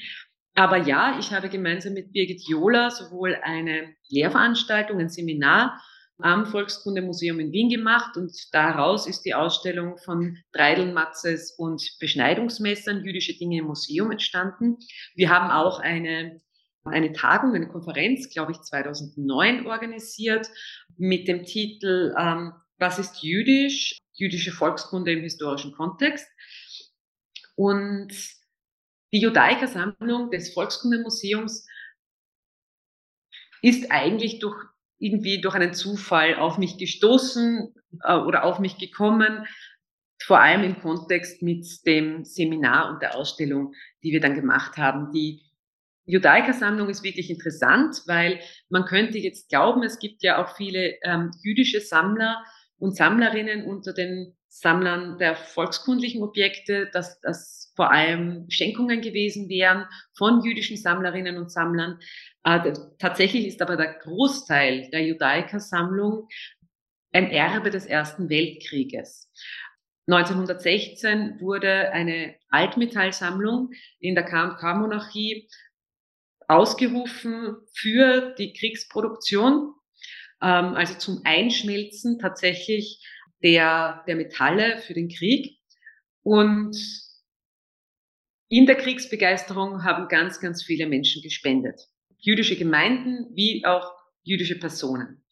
Aber 0.58 0.76
ja, 0.76 1.16
ich 1.20 1.32
habe 1.32 1.48
gemeinsam 1.48 1.92
mit 1.92 2.12
Birgit 2.12 2.42
Jola 2.48 2.90
sowohl 2.90 3.36
eine 3.44 3.94
Lehrveranstaltung, 4.08 4.98
ein 4.98 5.08
Seminar 5.08 5.80
am 6.18 6.46
Volkskundemuseum 6.46 7.38
in 7.38 7.52
Wien 7.52 7.68
gemacht 7.68 8.16
und 8.16 8.32
daraus 8.50 9.06
ist 9.06 9.22
die 9.22 9.34
Ausstellung 9.34 9.98
von 9.98 10.36
Dreideln, 10.50 10.94
Matzes 10.94 11.54
und 11.56 11.80
Beschneidungsmessern 12.00 13.04
Jüdische 13.04 13.38
Dinge 13.38 13.60
im 13.60 13.66
Museum 13.66 14.10
entstanden. 14.10 14.78
Wir 15.14 15.30
haben 15.30 15.52
auch 15.52 15.78
eine, 15.78 16.40
eine 16.82 17.12
Tagung, 17.12 17.54
eine 17.54 17.68
Konferenz, 17.68 18.28
glaube 18.28 18.50
ich, 18.50 18.60
2009 18.60 19.64
organisiert 19.64 20.48
mit 20.96 21.28
dem 21.28 21.44
Titel 21.44 22.16
ähm, 22.18 22.52
Was 22.78 22.98
ist 22.98 23.22
jüdisch? 23.22 23.96
Jüdische 24.12 24.50
Volkskunde 24.50 25.12
im 25.12 25.20
historischen 25.20 25.70
Kontext. 25.70 26.26
Und 27.54 28.12
die 29.12 29.20
Judaica-Sammlung 29.20 30.30
des 30.30 30.52
Volkskundemuseums 30.52 31.66
ist 33.62 33.90
eigentlich 33.90 34.38
durch 34.38 34.56
irgendwie 34.98 35.40
durch 35.40 35.54
einen 35.54 35.74
Zufall 35.74 36.34
auf 36.36 36.58
mich 36.58 36.76
gestoßen 36.76 37.74
äh, 38.02 38.14
oder 38.14 38.44
auf 38.44 38.58
mich 38.58 38.78
gekommen, 38.78 39.46
vor 40.20 40.40
allem 40.40 40.64
im 40.64 40.80
Kontext 40.80 41.42
mit 41.42 41.64
dem 41.86 42.24
Seminar 42.24 42.90
und 42.90 43.02
der 43.02 43.14
Ausstellung, 43.14 43.74
die 44.02 44.12
wir 44.12 44.20
dann 44.20 44.34
gemacht 44.34 44.76
haben. 44.76 45.12
Die 45.12 45.42
Judaica-Sammlung 46.06 46.88
ist 46.88 47.04
wirklich 47.04 47.30
interessant, 47.30 48.02
weil 48.06 48.40
man 48.68 48.86
könnte 48.86 49.18
jetzt 49.18 49.48
glauben, 49.50 49.82
es 49.82 49.98
gibt 49.98 50.22
ja 50.22 50.42
auch 50.42 50.56
viele 50.56 50.96
ähm, 51.02 51.30
jüdische 51.42 51.80
Sammler 51.80 52.42
und 52.78 52.96
Sammlerinnen 52.96 53.64
unter 53.64 53.92
den 53.92 54.36
Sammlern 54.60 55.18
der 55.18 55.36
volkskundlichen 55.36 56.22
Objekte, 56.22 56.90
dass 56.92 57.20
das 57.20 57.72
vor 57.76 57.92
allem 57.92 58.50
Schenkungen 58.50 59.00
gewesen 59.00 59.48
wären 59.48 59.86
von 60.16 60.42
jüdischen 60.42 60.76
Sammlerinnen 60.76 61.38
und 61.38 61.50
Sammlern. 61.50 62.00
Äh, 62.42 62.72
tatsächlich 62.98 63.46
ist 63.46 63.62
aber 63.62 63.76
der 63.76 63.94
Großteil 63.94 64.90
der 64.90 65.06
Judaica-Sammlung 65.06 66.28
ein 67.12 67.30
Erbe 67.30 67.70
des 67.70 67.86
Ersten 67.86 68.28
Weltkrieges. 68.28 69.30
1916 70.08 71.40
wurde 71.40 71.92
eine 71.92 72.34
Altmetallsammlung 72.48 73.70
in 74.00 74.14
der 74.14 74.24
K&K-Monarchie 74.24 75.48
ausgerufen 76.48 77.58
für 77.74 78.34
die 78.38 78.54
Kriegsproduktion, 78.54 79.74
ähm, 80.42 80.74
also 80.74 80.94
zum 80.94 81.20
Einschmelzen 81.24 82.18
tatsächlich 82.18 83.06
der, 83.42 84.04
der 84.07 84.16
Metalle 84.16 84.78
für 84.78 84.95
den 84.95 85.09
Krieg. 85.09 85.59
Und 86.23 86.76
in 88.49 88.66
der 88.66 88.76
Kriegsbegeisterung 88.76 89.85
haben 89.85 90.09
ganz, 90.09 90.40
ganz 90.40 90.62
viele 90.62 90.87
Menschen 90.87 91.23
gespendet. 91.23 91.80
Jüdische 92.18 92.57
Gemeinden 92.57 93.28
wie 93.35 93.64
auch 93.64 93.92
jüdische 94.23 94.59
Personen. 94.59 95.23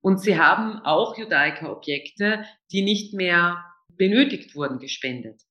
Und 0.00 0.20
sie 0.20 0.38
haben 0.38 0.80
auch 0.84 1.16
Judaica-Objekte, 1.16 2.44
die 2.72 2.82
nicht 2.82 3.14
mehr 3.14 3.64
benötigt 3.96 4.54
wurden, 4.54 4.78
gespendet. 4.78 5.42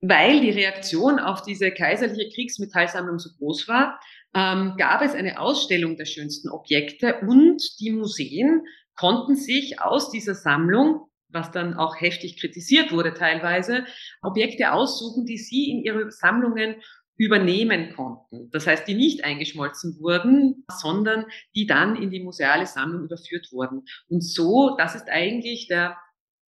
Weil 0.00 0.40
die 0.40 0.50
Reaktion 0.50 1.18
auf 1.18 1.42
diese 1.42 1.70
kaiserliche 1.70 2.30
Kriegsmetallsammlung 2.34 3.18
so 3.18 3.30
groß 3.38 3.68
war, 3.68 4.00
ähm, 4.34 4.74
gab 4.76 5.02
es 5.02 5.14
eine 5.14 5.38
Ausstellung 5.38 5.96
der 5.96 6.06
schönsten 6.06 6.48
Objekte 6.48 7.20
und 7.20 7.62
die 7.80 7.90
Museen 7.90 8.66
konnten 8.96 9.36
sich 9.36 9.80
aus 9.80 10.10
dieser 10.10 10.34
Sammlung, 10.34 11.08
was 11.28 11.50
dann 11.50 11.74
auch 11.74 12.00
heftig 12.00 12.40
kritisiert 12.40 12.92
wurde 12.92 13.14
teilweise, 13.14 13.84
Objekte 14.22 14.72
aussuchen, 14.72 15.26
die 15.26 15.38
sie 15.38 15.70
in 15.70 15.82
ihre 15.82 16.10
Sammlungen 16.10 16.76
übernehmen 17.16 17.94
konnten. 17.94 18.50
Das 18.50 18.66
heißt, 18.66 18.86
die 18.88 18.94
nicht 18.94 19.24
eingeschmolzen 19.24 19.98
wurden, 20.00 20.64
sondern 20.70 21.26
die 21.54 21.66
dann 21.66 21.96
in 21.96 22.10
die 22.10 22.20
museale 22.20 22.66
Sammlung 22.66 23.04
überführt 23.04 23.48
wurden. 23.52 23.84
Und 24.08 24.22
so, 24.22 24.76
das 24.76 24.94
ist 24.94 25.08
eigentlich 25.08 25.68
der 25.68 25.96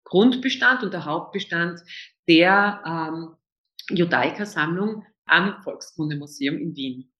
Grundbestand 0.05 0.83
und 0.83 0.93
der 0.93 1.05
Hauptbestand 1.05 1.81
der 2.27 2.81
ähm, 2.85 3.35
Judaica-Sammlung 3.89 5.05
am 5.25 5.61
Volkskundemuseum 5.63 6.57
in 6.57 6.75
Wien. 6.75 7.13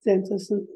Sehr 0.00 0.16
interessant. 0.16 0.68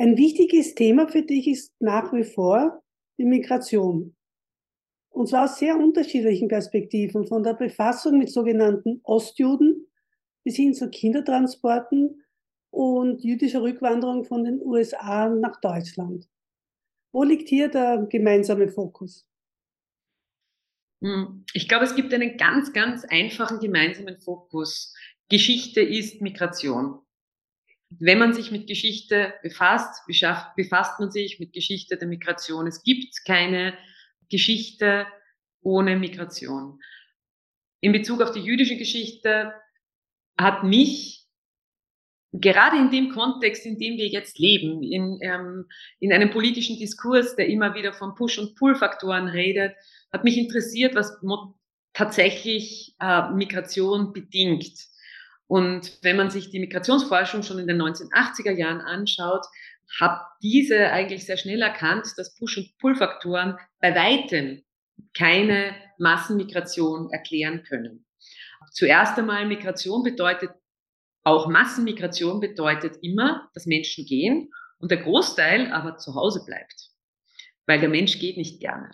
Ein 0.00 0.16
wichtiges 0.16 0.74
Thema 0.74 1.08
für 1.08 1.20
dich 1.20 1.46
ist 1.46 1.74
nach 1.78 2.10
wie 2.14 2.24
vor 2.24 2.82
die 3.18 3.26
Migration. 3.26 4.16
Und 5.10 5.28
zwar 5.28 5.44
aus 5.44 5.58
sehr 5.58 5.76
unterschiedlichen 5.76 6.48
Perspektiven, 6.48 7.26
von 7.26 7.42
der 7.42 7.52
Befassung 7.52 8.16
mit 8.16 8.30
sogenannten 8.30 9.02
Ostjuden 9.02 9.86
bis 10.42 10.56
hin 10.56 10.72
zu 10.72 10.88
Kindertransporten 10.88 12.24
und 12.70 13.22
jüdischer 13.22 13.60
Rückwanderung 13.60 14.24
von 14.24 14.42
den 14.42 14.62
USA 14.62 15.28
nach 15.28 15.60
Deutschland. 15.60 16.26
Wo 17.12 17.22
liegt 17.22 17.50
hier 17.50 17.68
der 17.68 18.06
gemeinsame 18.08 18.68
Fokus? 18.68 19.28
Hm, 21.02 21.44
ich 21.52 21.68
glaube, 21.68 21.84
es 21.84 21.94
gibt 21.94 22.14
einen 22.14 22.38
ganz, 22.38 22.72
ganz 22.72 23.04
einfachen 23.04 23.60
gemeinsamen 23.60 24.18
Fokus. 24.18 24.94
Geschichte 25.28 25.82
ist 25.82 26.22
Migration. 26.22 27.00
Wenn 27.98 28.18
man 28.18 28.34
sich 28.34 28.50
mit 28.50 28.66
Geschichte 28.66 29.34
befasst, 29.42 30.06
befasst 30.06 31.00
man 31.00 31.10
sich 31.10 31.40
mit 31.40 31.52
Geschichte 31.52 31.96
der 31.96 32.06
Migration. 32.06 32.66
Es 32.66 32.82
gibt 32.82 33.24
keine 33.24 33.76
Geschichte 34.30 35.06
ohne 35.60 35.96
Migration. 35.96 36.80
In 37.80 37.92
Bezug 37.92 38.22
auf 38.22 38.30
die 38.30 38.40
jüdische 38.40 38.76
Geschichte 38.76 39.52
hat 40.38 40.62
mich 40.62 41.20
gerade 42.32 42.76
in 42.76 42.90
dem 42.90 43.10
Kontext, 43.10 43.66
in 43.66 43.78
dem 43.78 43.96
wir 43.96 44.06
jetzt 44.06 44.38
leben, 44.38 44.82
in, 44.82 45.18
ähm, 45.20 45.66
in 45.98 46.12
einem 46.12 46.30
politischen 46.30 46.78
Diskurs, 46.78 47.34
der 47.36 47.48
immer 47.48 47.74
wieder 47.74 47.92
von 47.92 48.14
Push- 48.14 48.38
und 48.38 48.54
Pull-Faktoren 48.54 49.28
redet, 49.28 49.74
hat 50.12 50.24
mich 50.24 50.38
interessiert, 50.38 50.94
was 50.94 51.18
tatsächlich 51.92 52.94
äh, 53.00 53.30
Migration 53.32 54.12
bedingt. 54.12 54.89
Und 55.50 55.98
wenn 56.02 56.16
man 56.16 56.30
sich 56.30 56.50
die 56.50 56.60
Migrationsforschung 56.60 57.42
schon 57.42 57.58
in 57.58 57.66
den 57.66 57.82
1980er 57.82 58.52
Jahren 58.52 58.80
anschaut, 58.80 59.44
hat 59.98 60.20
diese 60.40 60.92
eigentlich 60.92 61.26
sehr 61.26 61.36
schnell 61.36 61.60
erkannt, 61.60 62.06
dass 62.16 62.36
Push- 62.36 62.58
und 62.58 62.78
Pull-Faktoren 62.78 63.58
bei 63.80 63.92
weitem 63.92 64.62
keine 65.12 65.74
Massenmigration 65.98 67.10
erklären 67.10 67.64
können. 67.64 68.06
Zuerst 68.70 69.18
einmal 69.18 69.44
Migration 69.44 70.04
bedeutet, 70.04 70.52
auch 71.24 71.48
Massenmigration 71.48 72.38
bedeutet 72.38 72.98
immer, 73.02 73.50
dass 73.52 73.66
Menschen 73.66 74.06
gehen 74.06 74.52
und 74.78 74.92
der 74.92 75.02
Großteil 75.02 75.72
aber 75.72 75.96
zu 75.96 76.14
Hause 76.14 76.44
bleibt, 76.46 76.90
weil 77.66 77.80
der 77.80 77.88
Mensch 77.88 78.20
geht 78.20 78.36
nicht 78.36 78.60
gerne. 78.60 78.92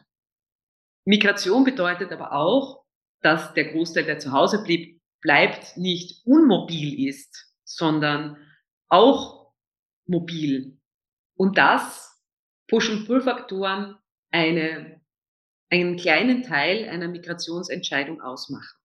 Migration 1.04 1.64
bedeutet 1.64 2.12
aber 2.12 2.32
auch, 2.32 2.86
dass 3.20 3.52
der 3.52 3.72
Großteil, 3.72 4.04
der 4.04 4.18
zu 4.18 4.32
Hause 4.32 4.62
blieb, 4.64 4.95
bleibt, 5.26 5.76
nicht 5.76 6.24
unmobil 6.24 7.08
ist, 7.08 7.52
sondern 7.64 8.36
auch 8.88 9.52
mobil. 10.06 10.78
Und 11.34 11.58
das 11.58 12.22
Push- 12.68 12.90
und 12.90 13.06
Pull-Faktoren 13.06 13.96
eine, 14.30 15.00
einen 15.68 15.96
kleinen 15.96 16.44
Teil 16.44 16.88
einer 16.88 17.08
Migrationsentscheidung 17.08 18.20
ausmachen. 18.20 18.78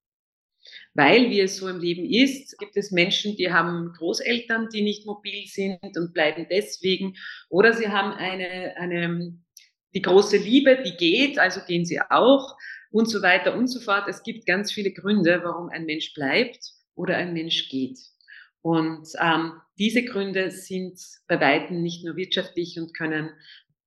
Weil, 0.96 1.30
wie 1.30 1.42
es 1.42 1.58
so 1.58 1.70
im 1.70 1.80
Leben 1.80 2.06
ist, 2.06 2.58
gibt 2.58 2.76
es 2.76 2.90
Menschen, 2.90 3.36
die 3.36 3.52
haben 3.52 3.94
Großeltern, 3.94 4.70
die 4.74 4.82
nicht 4.82 5.06
mobil 5.06 5.46
sind 5.46 5.96
und 5.96 6.12
bleiben 6.12 6.48
deswegen. 6.50 7.18
Oder 7.50 7.74
sie 7.74 7.90
haben 7.90 8.14
eine, 8.14 8.76
eine, 8.78 9.38
die 9.94 10.02
große 10.02 10.38
Liebe, 10.38 10.82
die 10.84 10.98
geht, 10.98 11.38
also 11.38 11.62
gehen 11.68 11.86
sie 11.86 12.02
auch 12.02 12.58
und 12.92 13.10
so 13.10 13.22
weiter 13.22 13.56
und 13.56 13.68
so 13.68 13.80
fort. 13.80 14.08
Es 14.08 14.24
gibt 14.24 14.46
ganz 14.46 14.72
viele 14.72 14.92
Gründe, 14.92 15.42
warum 15.44 15.70
ein 15.70 15.86
Mensch 15.86 16.14
bleibt 16.14 16.74
oder 16.96 17.16
ein 17.18 17.34
Mensch 17.34 17.70
geht. 17.70 17.98
Und 18.62 19.08
ähm, 19.20 19.54
diese 19.80 20.04
Gründe 20.04 20.52
sind 20.52 21.00
bei 21.28 21.40
weitem 21.40 21.82
nicht 21.82 22.06
nur 22.06 22.16
wirtschaftlich 22.16 22.78
und 22.78 22.96
können 22.96 23.32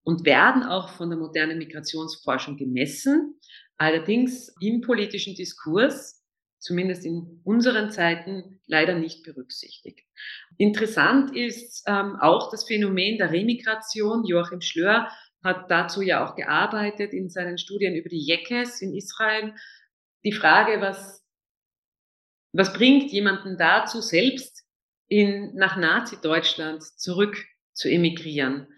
und 0.03 0.27
werden 0.27 0.65
auch 0.65 0.89
von 0.91 1.11
der 1.11 1.19
modernen 1.19 1.59
Migrationsforschung 1.59 2.57
gemessen. 2.57 3.39
Allerdings 3.77 4.55
im 4.61 4.81
politischen 4.81 5.35
Diskurs, 5.35 6.23
zumindest 6.59 7.05
in 7.05 7.41
unseren 7.45 7.91
Zeiten, 7.91 8.61
leider 8.67 8.95
nicht 8.99 9.23
berücksichtigt. 9.23 10.01
Interessant 10.57 11.37
ist 11.37 11.85
ähm, 11.87 12.17
auch 12.21 12.51
das 12.51 12.65
Phänomen 12.65 13.19
der 13.19 13.31
Remigration. 13.31 14.25
Joachim 14.25 14.61
Schlör 14.61 15.09
hat 15.45 15.71
dazu 15.71 16.03
ja 16.03 16.27
auch 16.27 16.35
gearbeitet 16.35 17.13
in 17.13 17.31
seinen 17.31 17.59
Studien 17.59 17.95
über 17.95 18.09
die 18.09 18.25
Jekes 18.25 18.83
in 18.83 18.95
Israel. 18.95 19.55
Die 20.25 20.33
Frage, 20.33 20.81
was 20.81 21.25
was 22.55 22.73
bringt 22.73 23.11
jemanden 23.11 23.59
dazu, 23.59 24.01
selbst 24.01 24.65
in, 25.09 25.57
nach 25.57 25.77
Nazi-Deutschland 25.77 26.85
zurück 26.85 27.37
zu 27.73 27.89
emigrieren? 27.91 28.69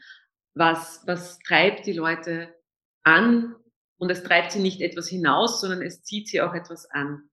Was, 0.55 1.03
was 1.07 1.39
treibt 1.41 1.87
die 1.87 1.93
Leute 1.93 2.55
an? 3.03 3.55
Und 3.99 4.11
es 4.11 4.23
treibt 4.23 4.53
sie 4.53 4.61
nicht 4.61 4.81
etwas 4.81 5.09
hinaus, 5.09 5.61
sondern 5.61 5.83
es 5.83 6.03
zieht 6.03 6.29
sie 6.29 6.41
auch 6.41 6.55
etwas 6.55 6.91
an. 6.91 7.29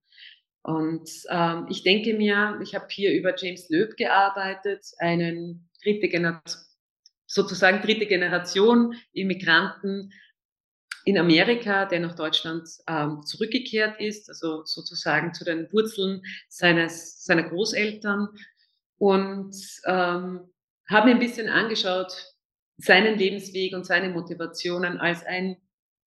Und 0.62 1.08
ähm, 1.30 1.66
ich 1.70 1.82
denke 1.82 2.12
mir, 2.12 2.58
ich 2.62 2.74
habe 2.74 2.86
hier 2.90 3.14
über 3.14 3.34
James 3.36 3.70
Loeb 3.70 3.96
gearbeitet, 3.96 4.84
einen 4.98 5.70
dritte 5.82 6.08
Generation, 6.08 6.62
sozusagen 7.34 7.82
dritte 7.82 8.06
Generation 8.06 8.94
Immigranten 9.12 10.12
in 11.04 11.18
Amerika, 11.18 11.84
der 11.84 11.98
nach 12.00 12.14
Deutschland 12.14 12.68
ähm, 12.86 13.22
zurückgekehrt 13.26 14.00
ist, 14.00 14.28
also 14.28 14.64
sozusagen 14.64 15.34
zu 15.34 15.44
den 15.44 15.70
Wurzeln 15.72 16.22
seines, 16.48 17.24
seiner 17.24 17.42
Großeltern 17.42 18.28
und 18.98 19.54
ähm, 19.86 20.48
habe 20.88 21.06
mir 21.06 21.14
ein 21.14 21.18
bisschen 21.18 21.48
angeschaut, 21.48 22.12
seinen 22.76 23.18
Lebensweg 23.18 23.74
und 23.74 23.84
seine 23.84 24.10
Motivationen 24.10 24.98
als 24.98 25.24
ein, 25.26 25.56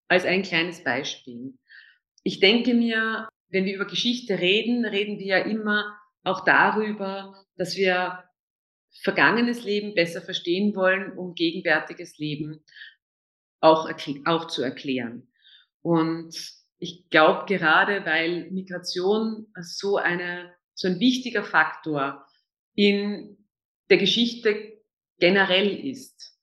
als 0.08 0.24
ein 0.24 0.42
kleines 0.42 0.82
Beispiel. 0.82 1.54
Ich 2.22 2.40
denke 2.40 2.72
mir, 2.74 3.28
wenn 3.50 3.66
wir 3.66 3.74
über 3.74 3.86
Geschichte 3.86 4.38
reden, 4.38 4.84
reden 4.84 5.18
wir 5.18 5.26
ja 5.26 5.38
immer 5.38 5.94
auch 6.24 6.44
darüber, 6.44 7.44
dass 7.56 7.76
wir 7.76 8.24
vergangenes 9.02 9.64
Leben 9.64 9.94
besser 9.94 10.20
verstehen 10.20 10.74
wollen, 10.74 11.16
um 11.16 11.34
gegenwärtiges 11.34 12.18
Leben 12.18 12.64
auch, 13.60 13.90
auch 14.26 14.46
zu 14.46 14.62
erklären. 14.62 15.28
Und 15.82 16.36
ich 16.78 17.08
glaube 17.10 17.46
gerade, 17.46 18.04
weil 18.04 18.50
Migration 18.50 19.46
so, 19.60 19.96
eine, 19.96 20.52
so 20.74 20.88
ein 20.88 21.00
wichtiger 21.00 21.44
Faktor 21.44 22.26
in 22.74 23.36
der 23.90 23.98
Geschichte 23.98 24.78
generell 25.18 25.86
ist, 25.86 26.38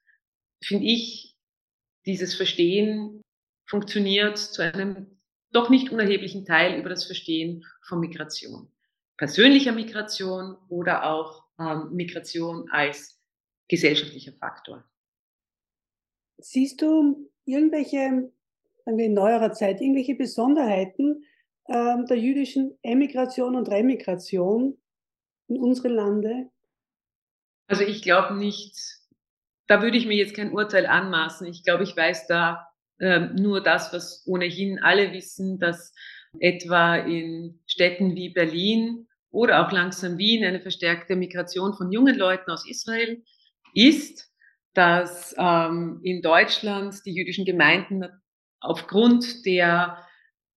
finde 0.61 0.87
ich, 0.87 1.37
dieses 2.05 2.35
Verstehen 2.35 3.21
funktioniert 3.65 4.37
zu 4.37 4.61
einem 4.61 5.19
doch 5.51 5.69
nicht 5.69 5.89
unerheblichen 5.89 6.45
Teil 6.45 6.77
über 6.77 6.89
das 6.89 7.05
Verstehen 7.05 7.65
von 7.81 7.99
Migration. 7.99 8.69
Persönlicher 9.17 9.71
Migration 9.71 10.57
oder 10.67 11.05
auch 11.05 11.44
ähm, 11.59 11.89
Migration 11.91 12.69
als 12.71 13.19
gesellschaftlicher 13.67 14.33
Faktor. 14.33 14.83
Siehst 16.37 16.81
du 16.81 17.29
irgendwelche, 17.45 18.31
sagen 18.83 18.97
wir 18.97 19.05
in 19.05 19.13
neuerer 19.13 19.53
Zeit, 19.53 19.81
irgendwelche 19.81 20.15
Besonderheiten 20.15 21.23
ähm, 21.67 22.05
der 22.07 22.17
jüdischen 22.17 22.77
Emigration 22.81 23.55
und 23.55 23.69
Remigration 23.69 24.77
in 25.47 25.59
unsere 25.59 25.87
Lande? 25.87 26.49
Also 27.67 27.83
ich 27.83 28.01
glaube 28.01 28.35
nicht, 28.35 28.75
da 29.67 29.81
würde 29.81 29.97
ich 29.97 30.05
mir 30.05 30.15
jetzt 30.15 30.35
kein 30.35 30.53
Urteil 30.53 30.85
anmaßen. 30.85 31.47
Ich 31.47 31.63
glaube, 31.63 31.83
ich 31.83 31.95
weiß 31.95 32.27
da 32.27 32.67
äh, 32.99 33.19
nur 33.19 33.61
das, 33.61 33.91
was 33.93 34.23
ohnehin 34.27 34.79
alle 34.79 35.11
wissen, 35.13 35.59
dass 35.59 35.93
etwa 36.39 36.95
in 36.95 37.59
Städten 37.65 38.15
wie 38.15 38.29
Berlin 38.29 39.07
oder 39.35 39.65
auch 39.65 39.71
langsam 39.71 40.17
Wien 40.17 40.43
eine 40.43 40.61
verstärkte 40.61 41.15
Migration 41.15 41.73
von 41.73 41.91
jungen 41.91 42.17
Leuten 42.17 42.49
aus 42.49 42.67
Israel 42.67 43.23
ist 43.73 44.31
dass 44.75 45.33
ähm, 45.37 46.01
in 46.03 46.21
Deutschland 46.21 47.03
die 47.05 47.13
jüdischen 47.13 47.45
Gemeinden 47.45 48.05
aufgrund 48.59 49.45
der 49.45 49.97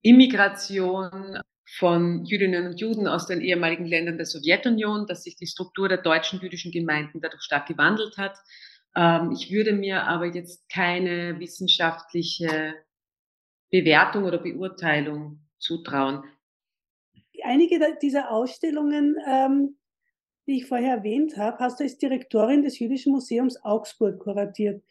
Immigration 0.03 1.39
von 1.79 2.25
Jüdinnen 2.25 2.67
und 2.67 2.81
Juden 2.81 3.07
aus 3.07 3.27
den 3.27 3.41
ehemaligen 3.41 3.85
Ländern 3.85 4.17
der 4.17 4.27
Sowjetunion, 4.27 5.07
dass 5.07 5.25
sich 5.25 5.37
die 5.37 5.47
Struktur 5.47 5.89
der 5.89 5.99
deutschen 5.99 6.41
jüdischen 6.41 6.73
Gemeinden 6.73 7.21
dadurch 7.21 7.43
stark 7.43 7.67
gewandelt 7.67 8.17
hat. 8.17 8.39
Ähm, 8.97 9.33
ich 9.33 9.51
würde 9.51 9.73
mir 9.73 10.05
aber 10.05 10.27
jetzt 10.27 10.69
keine 10.71 11.39
wissenschaftliche 11.39 12.75
Bewertung 13.71 14.25
oder 14.25 14.39
Beurteilung 14.39 15.41
zutrauen. 15.59 16.25
Einige 17.47 17.97
dieser 18.03 18.31
Ausstellungen 18.31 19.17
ähm, 19.27 19.77
die 20.47 20.59
ich 20.59 20.67
vorher 20.67 20.99
erwähnt 20.99 21.37
habe, 21.37 21.59
hast 21.59 21.81
du 21.81 21.85
als 21.85 21.99
Direktorin 21.99 22.63
des 22.63 22.79
Jüdischen 22.79 23.13
Museums 23.13 23.63
Augsburg 23.65 24.21
kuratiert. 24.21 24.83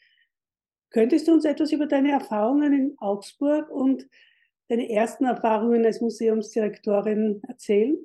Könntest 0.90 1.28
du 1.28 1.34
uns 1.34 1.46
etwas 1.46 1.72
über 1.72 1.88
deine 1.88 2.12
Erfahrungen 2.12 2.74
in 2.74 2.96
Augsburg 3.00 3.70
und 3.70 4.06
deine 4.68 4.90
ersten 4.90 5.26
Erfahrungen 5.26 5.86
als 5.86 6.02
Museumsdirektorin 6.02 7.42
erzählen? 7.48 7.98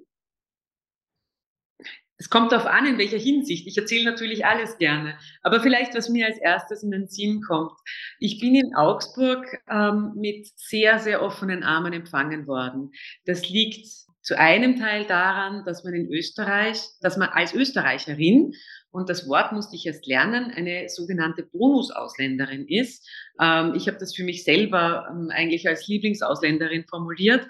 Es 2.18 2.28
kommt 2.28 2.52
darauf 2.52 2.66
an, 2.66 2.84
in 2.86 2.98
welcher 2.98 3.16
Hinsicht. 3.16 3.66
Ich 3.66 3.78
erzähle 3.78 4.04
natürlich 4.04 4.44
alles 4.44 4.76
gerne. 4.76 5.18
Aber 5.42 5.60
vielleicht, 5.60 5.94
was 5.94 6.10
mir 6.10 6.26
als 6.26 6.38
erstes 6.38 6.82
in 6.82 6.90
den 6.90 7.08
Sinn 7.08 7.40
kommt. 7.40 7.72
Ich 8.18 8.38
bin 8.38 8.54
in 8.54 8.74
Augsburg 8.74 9.46
ähm, 9.70 10.12
mit 10.16 10.46
sehr, 10.54 10.98
sehr 10.98 11.22
offenen 11.22 11.62
Armen 11.62 11.94
empfangen 11.94 12.46
worden. 12.46 12.92
Das 13.24 13.48
liegt 13.48 14.09
zu 14.22 14.38
einem 14.38 14.78
Teil 14.78 15.06
daran, 15.06 15.64
dass 15.64 15.84
man 15.84 15.94
in 15.94 16.12
Österreich, 16.12 16.82
dass 17.00 17.16
man 17.16 17.30
als 17.30 17.54
Österreicherin, 17.54 18.54
und 18.92 19.08
das 19.08 19.28
Wort 19.28 19.52
musste 19.52 19.76
ich 19.76 19.86
erst 19.86 20.06
lernen, 20.06 20.50
eine 20.50 20.88
sogenannte 20.88 21.44
Bonusausländerin 21.44 22.66
ist. 22.66 23.08
Ähm, 23.40 23.74
ich 23.76 23.86
habe 23.86 23.98
das 23.98 24.14
für 24.14 24.24
mich 24.24 24.42
selber 24.42 25.06
ähm, 25.10 25.30
eigentlich 25.30 25.68
als 25.68 25.86
Lieblingsausländerin 25.86 26.84
formuliert. 26.88 27.46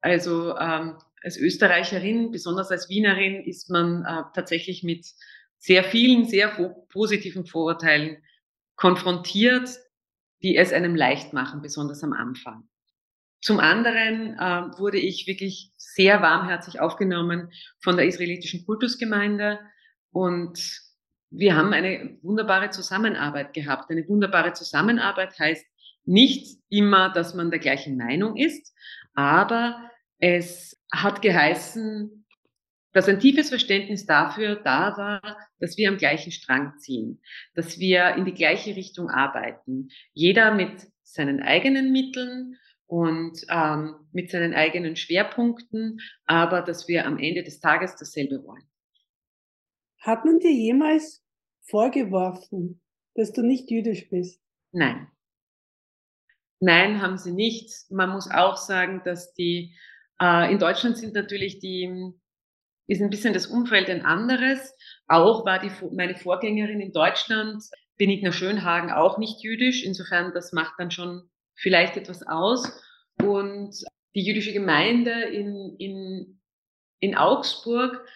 Also 0.00 0.56
ähm, 0.56 0.96
als 1.22 1.36
Österreicherin, 1.36 2.30
besonders 2.30 2.70
als 2.70 2.88
Wienerin, 2.88 3.42
ist 3.44 3.68
man 3.68 4.04
äh, 4.04 4.22
tatsächlich 4.32 4.84
mit 4.84 5.06
sehr 5.58 5.82
vielen, 5.82 6.26
sehr 6.26 6.48
positiven 6.88 7.46
Vorurteilen 7.46 8.18
konfrontiert, 8.76 9.68
die 10.42 10.56
es 10.56 10.72
einem 10.72 10.94
leicht 10.94 11.32
machen, 11.32 11.62
besonders 11.62 12.04
am 12.04 12.12
Anfang. 12.12 12.68
Zum 13.46 13.60
anderen 13.60 14.34
äh, 14.34 14.76
wurde 14.76 14.98
ich 14.98 15.28
wirklich 15.28 15.70
sehr 15.76 16.20
warmherzig 16.20 16.80
aufgenommen 16.80 17.52
von 17.78 17.96
der 17.96 18.06
israelitischen 18.06 18.66
Kultusgemeinde 18.66 19.60
und 20.10 20.58
wir 21.30 21.54
haben 21.54 21.72
eine 21.72 22.18
wunderbare 22.22 22.70
Zusammenarbeit 22.70 23.54
gehabt. 23.54 23.88
Eine 23.88 24.08
wunderbare 24.08 24.52
Zusammenarbeit 24.52 25.38
heißt 25.38 25.64
nicht 26.06 26.58
immer, 26.70 27.12
dass 27.12 27.36
man 27.36 27.52
der 27.52 27.60
gleichen 27.60 27.96
Meinung 27.96 28.36
ist, 28.36 28.74
aber 29.14 29.92
es 30.18 30.84
hat 30.92 31.22
geheißen, 31.22 32.26
dass 32.94 33.08
ein 33.08 33.20
tiefes 33.20 33.50
Verständnis 33.50 34.06
dafür 34.06 34.56
da 34.56 34.96
war, 34.96 35.38
dass 35.60 35.76
wir 35.76 35.88
am 35.88 35.98
gleichen 35.98 36.32
Strang 36.32 36.76
ziehen, 36.78 37.22
dass 37.54 37.78
wir 37.78 38.16
in 38.16 38.24
die 38.24 38.34
gleiche 38.34 38.74
Richtung 38.74 39.08
arbeiten. 39.08 39.90
Jeder 40.14 40.52
mit 40.52 40.88
seinen 41.04 41.44
eigenen 41.44 41.92
Mitteln 41.92 42.56
und 42.86 43.40
ähm, 43.48 43.96
mit 44.12 44.30
seinen 44.30 44.54
eigenen 44.54 44.96
Schwerpunkten, 44.96 46.00
aber 46.24 46.62
dass 46.62 46.88
wir 46.88 47.06
am 47.06 47.18
Ende 47.18 47.42
des 47.42 47.60
Tages 47.60 47.96
dasselbe 47.96 48.44
wollen. 48.44 48.68
Hat 50.00 50.24
man 50.24 50.38
dir 50.38 50.52
jemals 50.52 51.24
vorgeworfen, 51.62 52.80
dass 53.14 53.32
du 53.32 53.42
nicht 53.42 53.70
jüdisch 53.70 54.08
bist? 54.08 54.40
Nein. 54.72 55.08
Nein, 56.60 57.02
haben 57.02 57.18
sie 57.18 57.32
nicht. 57.32 57.70
Man 57.90 58.10
muss 58.10 58.30
auch 58.30 58.56
sagen, 58.56 59.02
dass 59.04 59.34
die 59.34 59.76
äh, 60.20 60.50
in 60.50 60.58
Deutschland 60.58 60.96
sind 60.96 61.14
natürlich 61.14 61.58
die 61.58 62.14
ist 62.88 63.02
ein 63.02 63.10
bisschen 63.10 63.34
das 63.34 63.46
Umfeld 63.46 63.90
ein 63.90 64.04
anderes. 64.04 64.72
Auch 65.08 65.44
war 65.44 65.58
die 65.58 65.70
meine 65.92 66.14
Vorgängerin 66.14 66.80
in 66.80 66.92
Deutschland 66.92 67.64
Benigna 67.98 68.30
Schönhagen 68.30 68.92
auch 68.92 69.18
nicht 69.18 69.42
jüdisch. 69.42 69.82
Insofern 69.84 70.32
das 70.32 70.52
macht 70.52 70.74
dann 70.78 70.90
schon 70.90 71.28
vielleicht 71.56 71.96
etwas 71.96 72.26
aus. 72.26 72.70
Und 73.22 73.74
die 74.14 74.24
jüdische 74.24 74.52
Gemeinde 74.52 75.12
in, 75.12 75.76
in, 75.78 76.40
in 77.00 77.14
Augsburg 77.16 78.06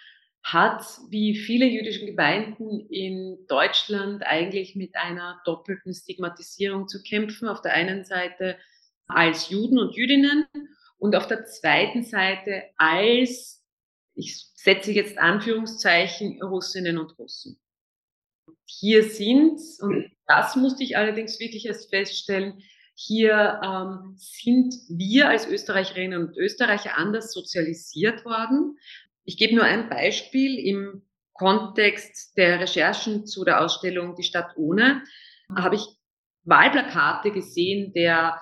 hat, 0.43 0.83
wie 1.09 1.35
viele 1.35 1.65
jüdische 1.65 2.05
Gemeinden 2.05 2.87
in 2.89 3.45
Deutschland, 3.47 4.23
eigentlich 4.25 4.75
mit 4.75 4.95
einer 4.95 5.39
doppelten 5.45 5.93
Stigmatisierung 5.93 6.87
zu 6.87 7.03
kämpfen. 7.03 7.47
Auf 7.47 7.61
der 7.61 7.73
einen 7.73 8.03
Seite 8.03 8.57
als 9.07 9.49
Juden 9.49 9.77
und 9.77 9.95
Jüdinnen 9.95 10.47
und 10.97 11.15
auf 11.15 11.27
der 11.27 11.45
zweiten 11.45 12.03
Seite 12.03 12.63
als, 12.77 13.63
ich 14.15 14.47
setze 14.55 14.91
jetzt 14.91 15.17
Anführungszeichen, 15.17 16.41
Russinnen 16.41 16.97
und 16.97 17.17
Russen. 17.19 17.59
Hier 18.65 19.03
sind, 19.03 19.59
und 19.81 20.11
das 20.27 20.55
musste 20.55 20.83
ich 20.83 20.97
allerdings 20.97 21.39
wirklich 21.39 21.65
erst 21.65 21.89
feststellen, 21.89 22.63
hier 22.95 23.59
ähm, 23.63 24.13
sind 24.17 24.73
wir 24.89 25.29
als 25.29 25.47
Österreicherinnen 25.47 26.27
und 26.27 26.37
Österreicher 26.37 26.97
anders 26.97 27.33
sozialisiert 27.33 28.25
worden. 28.25 28.77
Ich 29.23 29.37
gebe 29.37 29.55
nur 29.55 29.63
ein 29.63 29.89
Beispiel 29.89 30.59
im 30.59 31.03
Kontext 31.33 32.37
der 32.37 32.59
Recherchen 32.59 33.25
zu 33.25 33.43
der 33.43 33.61
Ausstellung 33.61 34.15
Die 34.15 34.23
Stadt 34.23 34.51
ohne. 34.55 35.03
Habe 35.55 35.75
ich 35.75 35.85
Wahlplakate 36.43 37.31
gesehen 37.31 37.93
der 37.93 38.39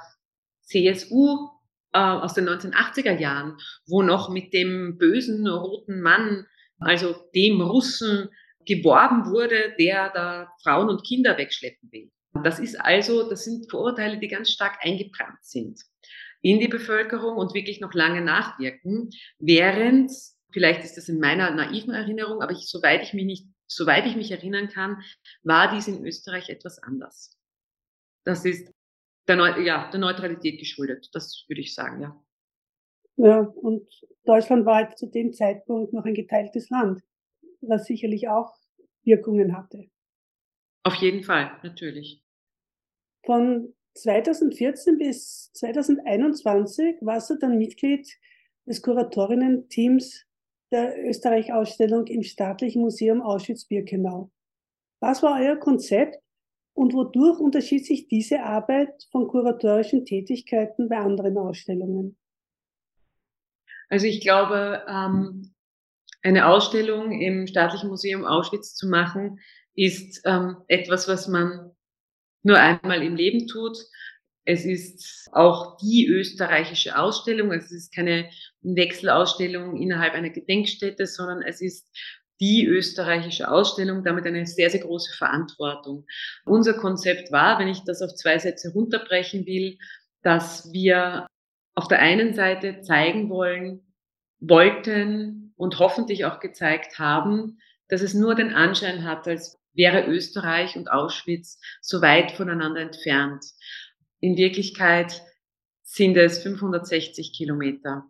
CSU 0.62 1.49
äh, 1.93 1.99
aus 1.99 2.33
den 2.33 2.47
1980er 2.47 3.17
Jahren, 3.17 3.57
wo 3.88 4.01
noch 4.01 4.29
mit 4.29 4.53
dem 4.53 4.97
bösen 4.97 5.47
roten 5.47 6.01
Mann, 6.01 6.45
also 6.79 7.15
dem 7.35 7.62
Russen, 7.62 8.29
geworben 8.65 9.25
wurde, 9.25 9.73
der 9.79 10.12
da 10.13 10.53
Frauen 10.62 10.89
und 10.89 11.03
Kinder 11.03 11.38
wegschleppen 11.38 11.91
will. 11.91 12.12
Das 12.43 12.59
ist 12.59 12.79
also, 12.79 13.29
das 13.29 13.43
sind 13.43 13.69
Vorurteile, 13.69 14.19
die 14.19 14.27
ganz 14.27 14.51
stark 14.51 14.77
eingebrannt 14.81 15.39
sind 15.41 15.79
in 16.41 16.59
die 16.59 16.67
Bevölkerung 16.67 17.37
und 17.37 17.53
wirklich 17.53 17.81
noch 17.81 17.93
lange 17.93 18.21
nachwirken, 18.21 19.09
während, 19.39 20.11
vielleicht 20.51 20.83
ist 20.83 20.95
das 20.97 21.09
in 21.09 21.19
meiner 21.19 21.51
naiven 21.51 21.93
Erinnerung, 21.93 22.41
aber 22.41 22.51
ich, 22.51 22.67
soweit 22.67 23.03
ich 23.03 23.13
mich 23.13 23.25
nicht, 23.25 23.47
soweit 23.67 24.05
ich 24.05 24.15
mich 24.15 24.31
erinnern 24.31 24.69
kann, 24.69 25.01
war 25.43 25.73
dies 25.73 25.87
in 25.87 26.05
Österreich 26.05 26.49
etwas 26.49 26.81
anders. 26.81 27.37
Das 28.23 28.45
ist 28.45 28.71
der, 29.27 29.35
Neu 29.35 29.59
ja, 29.61 29.89
der 29.91 29.99
Neutralität 29.99 30.59
geschuldet, 30.59 31.09
das 31.13 31.45
würde 31.47 31.61
ich 31.61 31.75
sagen, 31.75 32.01
ja. 32.01 32.23
Ja, 33.17 33.39
und 33.39 33.85
Deutschland 34.23 34.65
war 34.65 34.95
zu 34.95 35.07
dem 35.07 35.33
Zeitpunkt 35.33 35.91
noch 35.91 36.05
ein 36.05 36.13
geteiltes 36.13 36.69
Land, 36.69 37.01
was 37.59 37.83
sicherlich 37.83 38.29
auch 38.29 38.55
Wirkungen 39.03 39.57
hatte. 39.57 39.89
Auf 40.83 40.95
jeden 40.95 41.23
Fall, 41.23 41.51
natürlich. 41.63 42.21
Von 43.25 43.73
2014 43.95 44.97
bis 44.97 45.51
2021 45.53 46.97
warst 47.01 47.29
du 47.29 47.35
dann 47.35 47.57
Mitglied 47.57 48.07
des 48.65 48.81
Kuratorinnen-Teams 48.81 50.25
der 50.71 50.95
Österreich-Ausstellung 51.05 52.07
im 52.07 52.23
Staatlichen 52.23 52.81
Museum 52.81 53.21
Auschwitz-Birkenau. 53.21 54.31
Was 55.01 55.23
war 55.23 55.39
euer 55.41 55.55
Konzept 55.55 56.17
und 56.73 56.93
wodurch 56.93 57.39
unterschied 57.39 57.85
sich 57.85 58.07
diese 58.07 58.43
Arbeit 58.43 59.07
von 59.11 59.27
kuratorischen 59.27 60.05
Tätigkeiten 60.05 60.87
bei 60.87 60.97
anderen 60.97 61.37
Ausstellungen? 61.37 62.17
Also 63.89 64.05
ich 64.05 64.21
glaube, 64.21 64.83
ähm, 64.87 65.53
eine 66.21 66.47
Ausstellung 66.47 67.19
im 67.19 67.47
Staatlichen 67.47 67.89
Museum 67.89 68.25
Auschwitz 68.25 68.75
zu 68.75 68.87
machen, 68.87 69.39
ist 69.79 70.21
ähm, 70.25 70.57
etwas, 70.67 71.07
was 71.07 71.29
man 71.29 71.71
nur 72.43 72.57
einmal 72.57 73.01
im 73.01 73.15
Leben 73.15 73.47
tut. 73.47 73.77
Es 74.43 74.65
ist 74.65 75.29
auch 75.31 75.77
die 75.77 76.05
österreichische 76.07 76.97
Ausstellung. 76.97 77.51
Also 77.51 77.67
es 77.67 77.71
ist 77.71 77.95
keine 77.95 78.29
Wechselausstellung 78.61 79.77
innerhalb 79.81 80.15
einer 80.15 80.31
Gedenkstätte, 80.31 81.07
sondern 81.07 81.41
es 81.43 81.61
ist 81.61 81.87
die 82.41 82.65
österreichische 82.65 83.49
Ausstellung, 83.49 84.03
damit 84.03 84.25
eine 84.25 84.45
sehr, 84.45 84.69
sehr 84.69 84.81
große 84.81 85.15
Verantwortung. 85.15 86.05
Unser 86.45 86.73
Konzept 86.73 87.31
war, 87.31 87.59
wenn 87.59 87.69
ich 87.69 87.79
das 87.85 88.01
auf 88.01 88.13
zwei 88.15 88.37
Sätze 88.37 88.73
runterbrechen 88.73 89.45
will, 89.45 89.77
dass 90.23 90.73
wir 90.73 91.27
auf 91.75 91.87
der 91.87 91.99
einen 91.99 92.33
Seite 92.33 92.81
zeigen 92.81 93.29
wollen, 93.29 93.93
wollten 94.41 95.53
und 95.55 95.79
hoffentlich 95.79 96.25
auch 96.25 96.41
gezeigt 96.41 96.99
haben, 96.99 97.59
dass 97.87 98.01
es 98.01 98.13
nur 98.13 98.35
den 98.35 98.53
Anschein 98.53 99.03
hat, 99.03 99.27
als 99.27 99.58
wäre 99.73 100.05
Österreich 100.08 100.75
und 100.75 100.91
Auschwitz 100.91 101.60
so 101.82 102.01
weit 102.01 102.32
voneinander 102.32 102.82
entfernt. 102.82 103.45
In 104.19 104.38
Wirklichkeit 104.38 105.21
sind 105.84 106.17
es 106.17 106.43
560 106.43 107.34
Kilometer 107.34 108.03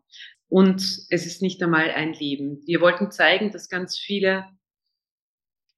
und 0.48 0.82
es 1.10 1.26
ist 1.26 1.42
nicht 1.42 1.62
einmal 1.62 1.92
ein 1.92 2.14
Leben. 2.14 2.62
Wir 2.66 2.82
wollten 2.82 3.12
zeigen, 3.12 3.52
dass 3.52 3.70
ganz 3.70 3.98
viele, 3.98 4.46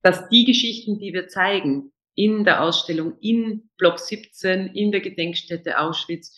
dass 0.01 0.29
die 0.29 0.45
Geschichten, 0.45 0.97
die 0.97 1.13
wir 1.13 1.27
zeigen 1.27 1.91
in 2.15 2.43
der 2.43 2.63
Ausstellung 2.63 3.17
in 3.19 3.69
Block 3.77 3.99
17, 3.99 4.67
in 4.67 4.91
der 4.91 5.01
Gedenkstätte 5.01 5.79
Auschwitz, 5.79 6.37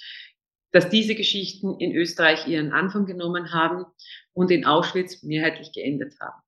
dass 0.72 0.90
diese 0.90 1.16
Geschichten 1.16 1.80
in 1.80 1.96
Österreich 1.96 2.48
ihren 2.48 2.72
Anfang 2.72 3.06
genommen 3.06 3.54
haben 3.54 3.86
und 4.34 4.50
in 4.50 4.66
Auschwitz 4.66 5.22
mehrheitlich 5.24 5.72
geendet 5.72 6.20
haben. 6.20 6.42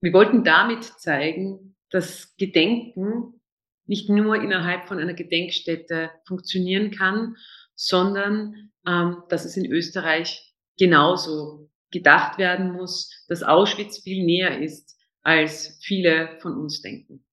Wir 0.00 0.12
wollten 0.12 0.44
damit 0.44 0.84
zeigen, 0.84 1.73
dass 1.94 2.34
Gedenken 2.38 3.40
nicht 3.86 4.08
nur 4.08 4.34
innerhalb 4.34 4.88
von 4.88 4.98
einer 4.98 5.14
Gedenkstätte 5.14 6.10
funktionieren 6.26 6.90
kann, 6.90 7.36
sondern 7.76 8.72
ähm, 8.84 9.22
dass 9.28 9.44
es 9.44 9.56
in 9.56 9.70
Österreich 9.70 10.52
genauso 10.76 11.70
gedacht 11.92 12.36
werden 12.38 12.72
muss, 12.72 13.24
dass 13.28 13.44
Auschwitz 13.44 14.02
viel 14.02 14.24
näher 14.24 14.60
ist, 14.60 14.98
als 15.22 15.78
viele 15.84 16.36
von 16.40 16.56
uns 16.56 16.82
denken. 16.82 17.24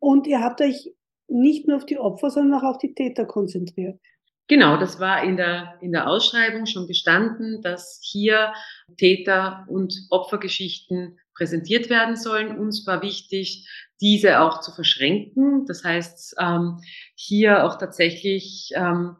Und 0.00 0.26
ihr 0.26 0.40
habt 0.40 0.60
euch 0.60 0.92
nicht 1.28 1.68
nur 1.68 1.76
auf 1.76 1.86
die 1.86 1.98
Opfer, 1.98 2.30
sondern 2.30 2.58
auch 2.58 2.64
auf 2.64 2.78
die 2.78 2.94
Täter 2.94 3.26
konzentriert. 3.26 4.00
Genau, 4.48 4.78
das 4.78 4.98
war 4.98 5.22
in 5.22 5.36
der, 5.36 5.78
in 5.82 5.92
der 5.92 6.08
Ausschreibung 6.08 6.64
schon 6.64 6.86
gestanden, 6.86 7.60
dass 7.60 8.00
hier 8.02 8.54
Täter- 8.96 9.66
und 9.68 9.94
Opfergeschichten 10.08 11.18
präsentiert 11.34 11.90
werden 11.90 12.16
sollen. 12.16 12.58
Uns 12.58 12.86
war 12.86 13.02
wichtig, 13.02 13.68
diese 14.00 14.40
auch 14.40 14.60
zu 14.60 14.72
verschränken. 14.72 15.66
Das 15.66 15.84
heißt, 15.84 16.36
ähm, 16.40 16.80
hier 17.14 17.64
auch 17.64 17.76
tatsächlich 17.76 18.70
ähm, 18.74 19.16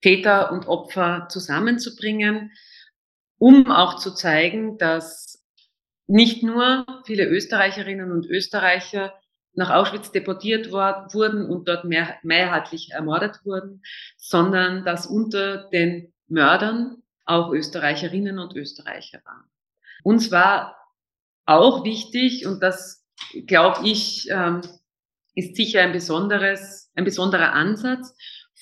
Täter 0.00 0.50
und 0.50 0.66
Opfer 0.66 1.26
zusammenzubringen, 1.28 2.52
um 3.36 3.70
auch 3.70 3.98
zu 3.98 4.14
zeigen, 4.14 4.78
dass 4.78 5.44
nicht 6.06 6.42
nur 6.42 6.86
viele 7.04 7.26
Österreicherinnen 7.26 8.10
und 8.12 8.24
Österreicher 8.24 9.12
nach 9.58 9.70
Auschwitz 9.70 10.12
deportiert 10.12 10.70
wurden 10.70 11.44
und 11.46 11.66
dort 11.68 11.84
mehr, 11.84 12.16
mehrheitlich 12.22 12.92
ermordet 12.92 13.40
wurden, 13.44 13.82
sondern 14.16 14.84
dass 14.84 15.06
unter 15.06 15.68
den 15.70 16.14
Mördern 16.28 17.02
auch 17.24 17.52
Österreicherinnen 17.52 18.38
und 18.38 18.54
Österreicher 18.54 19.20
waren. 19.24 19.50
Uns 20.04 20.30
war 20.30 20.76
auch 21.44 21.84
wichtig, 21.84 22.46
und 22.46 22.62
das 22.62 23.04
glaube 23.46 23.86
ich, 23.86 24.30
ähm, 24.30 24.62
ist 25.34 25.56
sicher 25.56 25.82
ein 25.82 25.92
besonderes, 25.92 26.90
ein 26.94 27.04
besonderer 27.04 27.52
Ansatz 27.52 28.14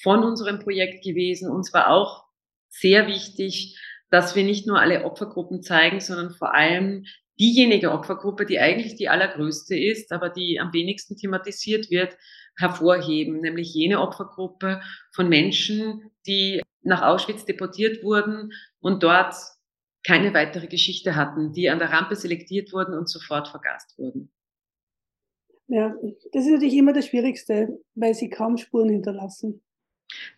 von 0.03 0.25
unserem 0.25 0.61
Projekt 0.61 1.05
gewesen. 1.05 1.51
Und 1.51 1.65
zwar 1.65 1.91
auch 1.91 2.25
sehr 2.69 3.07
wichtig, 3.07 3.79
dass 4.11 4.35
wir 4.35 4.45
nicht 4.45 4.67
nur 4.67 4.81
alle 4.81 5.05
Opfergruppen 5.05 5.63
zeigen, 5.63 6.01
sondern 6.01 6.31
vor 6.31 6.55
allem 6.55 7.05
diejenige 7.39 7.93
Opfergruppe, 7.93 8.47
die 8.47 8.59
eigentlich 8.59 8.97
die 8.97 9.09
allergrößte 9.09 9.79
ist, 9.79 10.13
aber 10.13 10.31
die 10.31 10.59
am 10.61 10.73
wenigsten 10.73 11.17
thematisiert 11.17 11.91
wird, 11.91 12.17
hervorheben, 12.59 13.41
nämlich 13.41 13.75
jene 13.75 14.01
Opfergruppe 14.01 14.81
von 15.13 15.29
Menschen, 15.29 16.11
die 16.27 16.63
nach 16.83 17.03
Auschwitz 17.03 17.45
deportiert 17.45 18.03
wurden 18.03 18.53
und 18.81 19.03
dort 19.03 19.35
keine 20.05 20.33
weitere 20.33 20.69
Geschichte 20.69 21.17
hatten, 21.17 21.53
die 21.53 21.69
an 21.69 21.79
der 21.79 21.91
Rampe 21.91 22.15
selektiert 22.15 22.73
wurden 22.73 22.95
und 22.95 23.09
sofort 23.09 23.49
vergast 23.49 23.99
wurden. 23.99 24.31
Ja, 25.69 25.95
das 26.33 26.45
ist 26.45 26.53
natürlich 26.53 26.77
immer 26.77 26.93
das 26.93 27.09
Schwierigste, 27.09 27.81
weil 27.95 28.15
sie 28.15 28.31
kaum 28.31 28.57
Spuren 28.57 28.89
hinterlassen. 28.89 29.63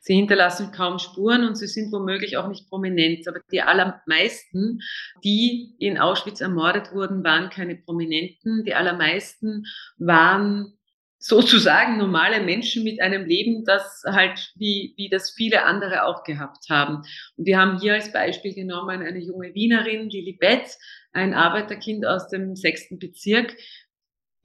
Sie 0.00 0.14
hinterlassen 0.14 0.72
kaum 0.72 0.98
Spuren 0.98 1.46
und 1.46 1.56
sie 1.56 1.66
sind 1.66 1.92
womöglich 1.92 2.36
auch 2.36 2.48
nicht 2.48 2.68
prominent. 2.68 3.26
Aber 3.28 3.40
die 3.52 3.62
allermeisten, 3.62 4.80
die 5.24 5.74
in 5.78 5.98
Auschwitz 5.98 6.40
ermordet 6.40 6.92
wurden, 6.92 7.24
waren 7.24 7.50
keine 7.50 7.76
Prominenten. 7.76 8.64
Die 8.64 8.74
allermeisten 8.74 9.66
waren 9.98 10.78
sozusagen 11.18 11.98
normale 11.98 12.40
Menschen 12.40 12.84
mit 12.84 13.00
einem 13.00 13.26
Leben, 13.26 13.64
das 13.64 14.04
halt 14.06 14.52
wie, 14.56 14.94
wie 14.96 15.08
das 15.08 15.32
viele 15.32 15.64
andere 15.64 16.04
auch 16.04 16.22
gehabt 16.22 16.70
haben. 16.70 17.02
Und 17.36 17.46
wir 17.46 17.58
haben 17.58 17.80
hier 17.80 17.94
als 17.94 18.12
Beispiel 18.12 18.54
genommen 18.54 19.02
eine 19.02 19.18
junge 19.18 19.52
Wienerin, 19.54 20.08
Lilibet, 20.08 20.76
ein 21.12 21.34
Arbeiterkind 21.34 22.06
aus 22.06 22.28
dem 22.28 22.54
sechsten 22.54 22.98
Bezirk, 22.98 23.56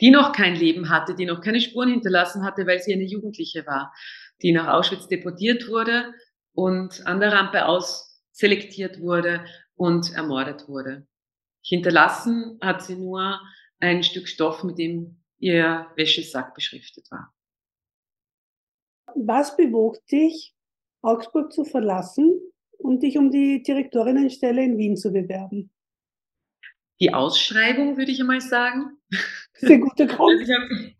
die 0.04 0.12
noch 0.12 0.34
kein 0.34 0.58
Leben 0.58 0.90
hatte, 0.90 1.16
die 1.16 1.26
noch 1.26 1.40
keine 1.40 1.62
Spuren 1.62 1.90
hinterlassen 1.90 2.44
hatte, 2.44 2.68
weil 2.68 2.80
sie 2.80 2.94
eine 2.94 3.06
Jugendliche 3.06 3.66
war, 3.66 3.94
die 4.42 4.52
nach 4.52 4.68
Auschwitz 4.68 5.08
deportiert 5.08 5.70
wurde 5.70 6.14
und 6.52 7.08
an 7.08 7.22
der 7.22 7.32
Rampe 7.32 7.66
aus 7.66 8.22
selektiert 8.34 9.00
wurde 9.00 9.46
und 9.76 10.14
ermordet 10.14 10.68
wurde. 10.68 11.08
Hinterlassen 11.66 12.60
hat 12.62 12.84
sie 12.84 12.98
nur 12.98 13.40
ein 13.80 14.04
Stück 14.04 14.28
Stoff, 14.28 14.66
mit 14.66 14.78
dem 14.78 15.24
ihr 15.40 15.88
Wäschesack 15.96 16.54
beschriftet 16.54 17.10
war. 17.10 17.34
Was 19.16 19.56
bewog 19.56 20.06
dich, 20.08 20.54
Augsburg 21.02 21.54
zu 21.54 21.64
verlassen 21.64 22.42
und 22.78 23.04
dich 23.04 23.18
um 23.18 23.32
die 23.32 23.64
Direktorinnenstelle 23.64 24.66
in 24.66 24.78
Wien 24.78 24.98
zu 24.98 25.14
bewerben? 25.14 25.72
Die 27.00 27.14
Ausschreibung, 27.14 27.98
würde 27.98 28.12
ich 28.12 28.20
einmal 28.20 28.42
sagen. 28.42 28.98
Sehr 29.54 29.80
guter 29.80 30.08
Grund. 30.08 30.40
Also 30.40 30.52
ich 30.52 30.58
habe 30.58 30.94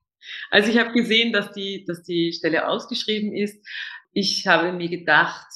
also 0.52 0.72
ich 0.72 0.78
hab 0.78 0.94
gesehen, 0.94 1.34
dass 1.34 1.52
die, 1.52 1.84
dass 1.86 2.04
die 2.04 2.32
Stelle 2.32 2.68
ausgeschrieben 2.68 3.34
ist. 3.34 3.66
Ich 4.14 4.48
habe 4.48 4.72
mir 4.72 4.90
gedacht, 4.90 5.48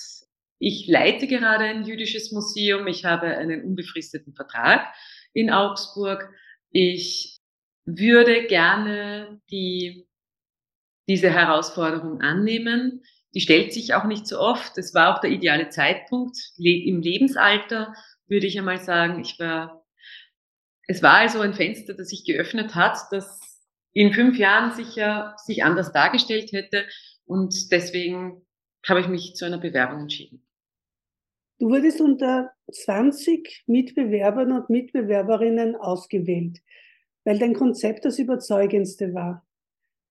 ich 0.59 0.87
leite 0.87 1.27
gerade 1.27 1.65
ein 1.65 1.85
jüdisches 1.85 2.31
Museum. 2.31 2.87
Ich 2.87 3.05
habe 3.05 3.27
einen 3.27 3.63
unbefristeten 3.63 4.33
Vertrag 4.33 4.87
in 5.33 5.51
Augsburg. 5.51 6.29
Ich 6.71 7.39
würde 7.85 8.47
gerne 8.47 9.39
die, 9.51 10.07
diese 11.07 11.29
Herausforderung 11.29 12.21
annehmen. 12.21 13.03
die 13.33 13.41
stellt 13.41 13.71
sich 13.71 13.93
auch 13.93 14.05
nicht 14.05 14.25
so 14.25 14.39
oft. 14.39 14.77
Es 14.77 14.93
war 14.93 15.15
auch 15.15 15.21
der 15.21 15.29
ideale 15.29 15.69
Zeitpunkt 15.69 16.37
im 16.57 17.01
Lebensalter, 17.01 17.93
würde 18.27 18.47
ich 18.47 18.57
einmal 18.57 18.79
sagen. 18.79 19.21
Ich 19.21 19.37
war, 19.39 19.85
es 20.87 21.03
war 21.03 21.15
also 21.15 21.41
ein 21.41 21.53
Fenster, 21.53 21.93
das 21.93 22.09
sich 22.09 22.25
geöffnet 22.25 22.73
hat, 22.73 22.97
das 23.11 23.61
in 23.93 24.13
fünf 24.13 24.37
Jahren 24.37 24.73
sicher 24.75 25.35
sich 25.45 25.63
anders 25.63 25.91
dargestellt 25.91 26.51
hätte. 26.53 26.85
Und 27.25 27.71
deswegen 27.71 28.45
habe 28.87 29.01
ich 29.01 29.07
mich 29.07 29.35
zu 29.35 29.45
einer 29.45 29.57
Bewerbung 29.57 30.01
entschieden. 30.01 30.45
Du 31.59 31.69
wurdest 31.69 31.99
unter 31.99 32.51
20 32.71 33.63
Mitbewerbern 33.67 34.51
und 34.51 34.69
Mitbewerberinnen 34.69 35.75
ausgewählt, 35.75 36.59
weil 37.25 37.39
dein 37.39 37.53
Konzept 37.53 38.05
das 38.05 38.19
überzeugendste 38.19 39.13
war. 39.13 39.45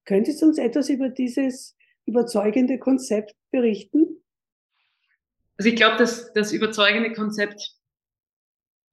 Könntest 0.05 0.43
du 0.43 0.47
uns 0.47 0.59
etwas 0.59 0.91
über 0.91 1.09
dieses 1.09 1.77
überzeugende 2.05 2.79
Konzept 2.79 3.35
berichten? 3.51 4.23
Also 5.57 5.71
ich 5.71 5.77
glaube, 5.77 5.97
dass 5.97 6.33
das 6.33 6.53
überzeugende 6.53 7.13
Konzept 7.13 7.76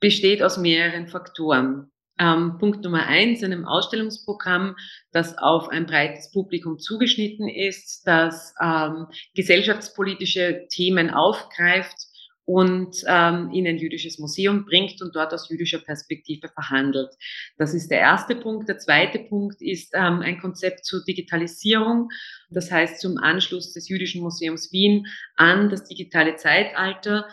besteht 0.03 0.43
aus 0.43 0.57
mehreren 0.57 1.07
Faktoren. 1.07 1.89
Ähm, 2.19 2.57
Punkt 2.59 2.83
Nummer 2.83 3.07
eins, 3.07 3.41
einem 3.41 3.65
Ausstellungsprogramm, 3.65 4.75
das 5.13 5.37
auf 5.37 5.69
ein 5.69 5.85
breites 5.85 6.29
Publikum 6.31 6.77
zugeschnitten 6.77 7.47
ist, 7.47 8.05
das 8.05 8.53
ähm, 8.61 9.07
gesellschaftspolitische 9.33 10.67
Themen 10.69 11.09
aufgreift 11.09 11.95
und 12.43 12.97
ähm, 13.07 13.49
in 13.53 13.65
ein 13.65 13.77
jüdisches 13.77 14.19
Museum 14.19 14.65
bringt 14.65 15.01
und 15.01 15.15
dort 15.15 15.33
aus 15.33 15.49
jüdischer 15.49 15.79
Perspektive 15.79 16.49
verhandelt. 16.49 17.11
Das 17.57 17.73
ist 17.73 17.89
der 17.89 17.99
erste 17.99 18.35
Punkt. 18.35 18.67
Der 18.67 18.79
zweite 18.79 19.19
Punkt 19.19 19.61
ist 19.61 19.93
ähm, 19.93 20.19
ein 20.19 20.37
Konzept 20.37 20.83
zur 20.83 21.01
Digitalisierung, 21.05 22.09
das 22.49 22.69
heißt 22.69 22.99
zum 22.99 23.17
Anschluss 23.19 23.71
des 23.71 23.87
Jüdischen 23.87 24.21
Museums 24.21 24.73
Wien 24.73 25.07
an 25.37 25.69
das 25.69 25.85
digitale 25.85 26.35
Zeitalter. 26.35 27.25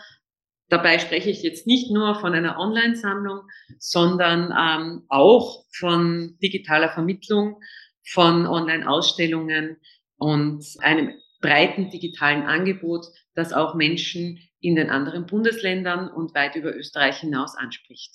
Dabei 0.71 0.99
spreche 0.99 1.29
ich 1.29 1.43
jetzt 1.43 1.67
nicht 1.67 1.91
nur 1.91 2.15
von 2.15 2.33
einer 2.33 2.57
Online-Sammlung, 2.57 3.41
sondern 3.77 4.53
ähm, 4.57 5.03
auch 5.09 5.65
von 5.77 6.37
digitaler 6.41 6.87
Vermittlung, 6.87 7.59
von 8.07 8.47
Online-Ausstellungen 8.47 9.75
und 10.15 10.63
einem 10.79 11.11
breiten 11.41 11.89
digitalen 11.89 12.43
Angebot, 12.43 13.05
das 13.35 13.51
auch 13.51 13.75
Menschen 13.75 14.39
in 14.61 14.77
den 14.77 14.89
anderen 14.89 15.25
Bundesländern 15.25 16.07
und 16.07 16.33
weit 16.35 16.55
über 16.55 16.73
Österreich 16.73 17.17
hinaus 17.17 17.57
anspricht. 17.57 18.13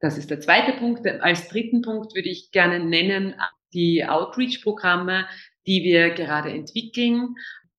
Das 0.00 0.18
ist 0.18 0.28
der 0.28 0.40
zweite 0.40 0.72
Punkt. 0.72 1.06
Als 1.06 1.46
dritten 1.46 1.82
Punkt 1.82 2.16
würde 2.16 2.28
ich 2.28 2.50
gerne 2.50 2.80
nennen 2.80 3.36
die 3.72 4.04
Outreach-Programme, 4.04 5.28
die 5.68 5.84
wir 5.84 6.10
gerade 6.10 6.50
entwickeln. 6.50 7.36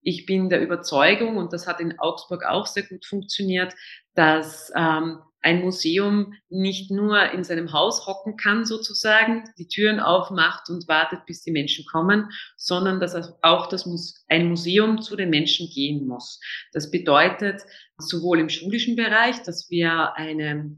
Ich 0.08 0.26
bin 0.26 0.48
der 0.50 0.62
Überzeugung, 0.62 1.36
und 1.36 1.52
das 1.52 1.68
hat 1.68 1.82
in 1.82 2.00
Augsburg 2.00 2.46
auch 2.46 2.66
sehr 2.66 2.84
gut 2.84 3.06
funktioniert, 3.06 3.74
dass 4.16 4.72
ähm, 4.74 5.20
ein 5.42 5.60
Museum 5.60 6.34
nicht 6.48 6.92
nur 6.92 7.32
in 7.32 7.44
seinem 7.44 7.74
Haus 7.74 8.08
hocken 8.08 8.38
kann, 8.38 8.64
sozusagen, 8.64 9.44
die 9.58 9.68
Türen 9.68 10.00
aufmacht 10.00 10.70
und 10.70 10.88
wartet, 10.88 11.26
bis 11.26 11.42
die 11.42 11.52
Menschen 11.52 11.84
kommen, 11.92 12.30
sondern 12.56 13.02
dass 13.02 13.16
auch 13.44 13.68
das 13.68 13.86
Muse 13.86 14.14
ein 14.30 14.48
Museum 14.48 15.02
zu 15.02 15.18
den 15.18 15.30
Menschen 15.30 15.68
gehen 15.68 16.08
muss. 16.08 16.40
Das 16.72 16.90
bedeutet 16.90 17.64
sowohl 17.98 18.40
im 18.40 18.48
schulischen 18.48 18.96
Bereich, 18.96 19.44
dass 19.44 19.70
wir 19.70 20.16
eine 20.16 20.78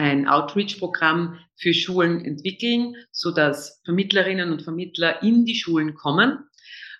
ein 0.00 0.26
Outreach-Programm 0.26 1.38
für 1.56 1.74
Schulen 1.74 2.24
entwickeln, 2.24 2.96
so 3.12 3.32
dass 3.32 3.82
Vermittlerinnen 3.84 4.50
und 4.50 4.62
Vermittler 4.62 5.22
in 5.22 5.44
die 5.44 5.54
Schulen 5.54 5.94
kommen. 5.94 6.38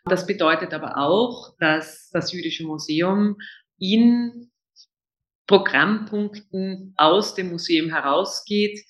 Das 0.05 0.27
bedeutet 0.27 0.73
aber 0.73 0.97
auch, 0.97 1.57
dass 1.59 2.11
das 2.11 2.33
Jüdische 2.33 2.65
Museum 2.65 3.37
in 3.79 4.51
Programmpunkten 5.47 6.95
aus 6.97 7.35
dem 7.35 7.51
Museum 7.51 7.91
herausgeht, 7.91 8.85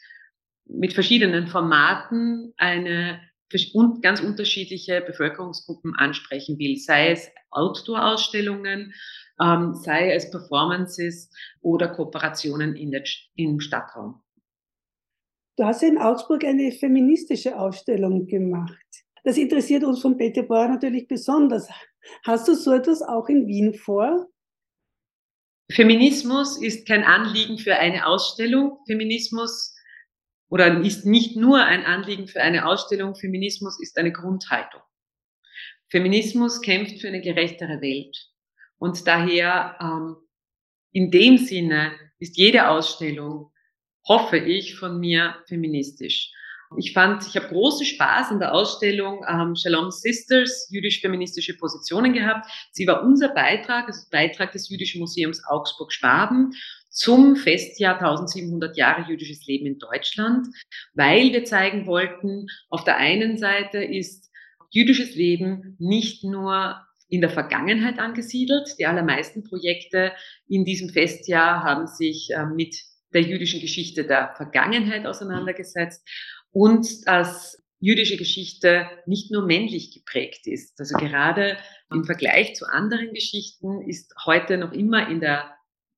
mit 0.67 0.93
verschiedenen 0.93 1.47
Formaten 1.49 2.53
eine 2.57 3.21
ganz 4.03 4.21
unterschiedliche 4.21 5.01
Bevölkerungsgruppen 5.01 5.97
ansprechen 5.97 6.59
will, 6.59 6.77
sei 6.77 7.11
es 7.11 7.31
Outdoor-Ausstellungen, 7.51 8.95
ähm, 9.41 9.75
sei 9.75 10.13
es 10.13 10.31
Performances 10.31 11.31
oder 11.61 11.89
Kooperationen 11.89 12.77
in 12.77 12.91
der, 12.91 13.03
im 13.35 13.59
Stadtraum. 13.59 14.23
Du 15.57 15.65
hast 15.65 15.83
in 15.83 15.99
Augsburg 15.99 16.45
eine 16.45 16.73
feministische 16.73 17.59
Ausstellung 17.59 18.27
gemacht. 18.27 18.77
Das 19.25 19.37
interessiert 19.37 19.85
uns 19.85 20.01
von 20.01 20.17
Peter 20.17 20.43
Bauer 20.43 20.69
natürlich 20.69 21.07
besonders. 21.07 21.69
Hast 22.25 22.49
du 22.49 22.55
so 22.55 22.73
etwas 22.73 23.03
auch 23.03 23.29
in 23.29 23.47
Wien 23.47 23.75
vor? 23.75 24.29
Feminismus 25.71 26.61
ist 26.61 26.87
kein 26.87 27.05
Anliegen 27.05 27.59
für 27.59 27.77
eine 27.77 28.07
Ausstellung. 28.07 28.79
Feminismus 28.87 29.77
oder 30.49 30.81
ist 30.81 31.07
nicht 31.07 31.37
nur 31.37 31.65
ein 31.65 31.85
Anliegen 31.85 32.27
für 32.27 32.41
eine 32.41 32.67
Ausstellung. 32.67 33.15
Feminismus 33.15 33.81
ist 33.81 33.97
eine 33.99 34.13
Grundhaltung. 34.13 34.81
Feminismus 35.91 36.61
kämpft 36.61 37.01
für 37.01 37.09
eine 37.09 37.21
gerechtere 37.21 37.81
Welt. 37.81 38.17
Und 38.79 39.07
daher, 39.07 39.77
ähm, 39.81 40.17
in 40.93 41.11
dem 41.11 41.39
Sinne, 41.39 41.93
ist 42.19 42.37
jede 42.37 42.69
Ausstellung, 42.69 43.53
hoffe 44.09 44.39
ich, 44.39 44.77
von 44.77 44.99
mir 44.99 45.37
feministisch. 45.47 46.33
Ich 46.77 46.93
fand, 46.93 47.27
ich 47.27 47.35
habe 47.35 47.49
großen 47.49 47.85
Spaß 47.85 48.31
an 48.31 48.39
der 48.39 48.55
Ausstellung 48.55 49.25
ähm, 49.29 49.57
Shalom 49.57 49.91
Sisters, 49.91 50.69
jüdisch-feministische 50.71 51.57
Positionen 51.57 52.13
gehabt. 52.13 52.49
Sie 52.71 52.87
war 52.87 53.03
unser 53.03 53.31
Beitrag, 53.31 53.89
also 53.89 54.07
Beitrag 54.13 54.53
des 54.53 54.69
Jüdischen 54.69 55.01
Museums 55.01 55.43
Augsburg-Schwaben 55.49 56.53
zum 56.89 57.35
Festjahr 57.35 57.99
1700 57.99 58.77
Jahre 58.77 59.11
jüdisches 59.11 59.45
Leben 59.47 59.67
in 59.67 59.79
Deutschland, 59.79 60.47
weil 60.95 61.33
wir 61.33 61.45
zeigen 61.45 61.87
wollten, 61.87 62.47
auf 62.69 62.85
der 62.85 62.99
einen 62.99 63.37
Seite 63.37 63.79
ist 63.79 64.31
jüdisches 64.71 65.17
Leben 65.17 65.77
nicht 65.81 66.23
nur 66.23 66.81
in 67.09 67.21
der 67.21 67.31
Vergangenheit 67.31 67.99
angesiedelt. 67.99 68.77
Die 68.79 68.87
allermeisten 68.87 69.43
Projekte 69.43 70.13
in 70.49 70.65
diesem 70.65 70.91
Festjahr 70.91 71.65
haben 71.65 71.89
sich 71.89 72.31
äh, 72.31 72.47
mit 72.47 72.77
der 73.13 73.23
jüdischen 73.23 73.61
Geschichte 73.61 74.05
der 74.05 74.35
Vergangenheit 74.37 75.05
auseinandergesetzt 75.05 76.07
und 76.53 77.07
dass 77.07 77.61
jüdische 77.81 78.17
Geschichte 78.17 78.87
nicht 79.07 79.31
nur 79.31 79.47
männlich 79.47 79.93
geprägt 79.95 80.47
ist. 80.47 80.79
Also 80.79 80.97
gerade 80.99 81.57
im 81.91 82.05
Vergleich 82.05 82.55
zu 82.55 82.67
anderen 82.67 83.13
Geschichten 83.15 83.83
ist 83.89 84.15
heute 84.27 84.59
noch 84.59 84.73
immer 84.73 85.09
in 85.09 85.21
der, 85.21 85.55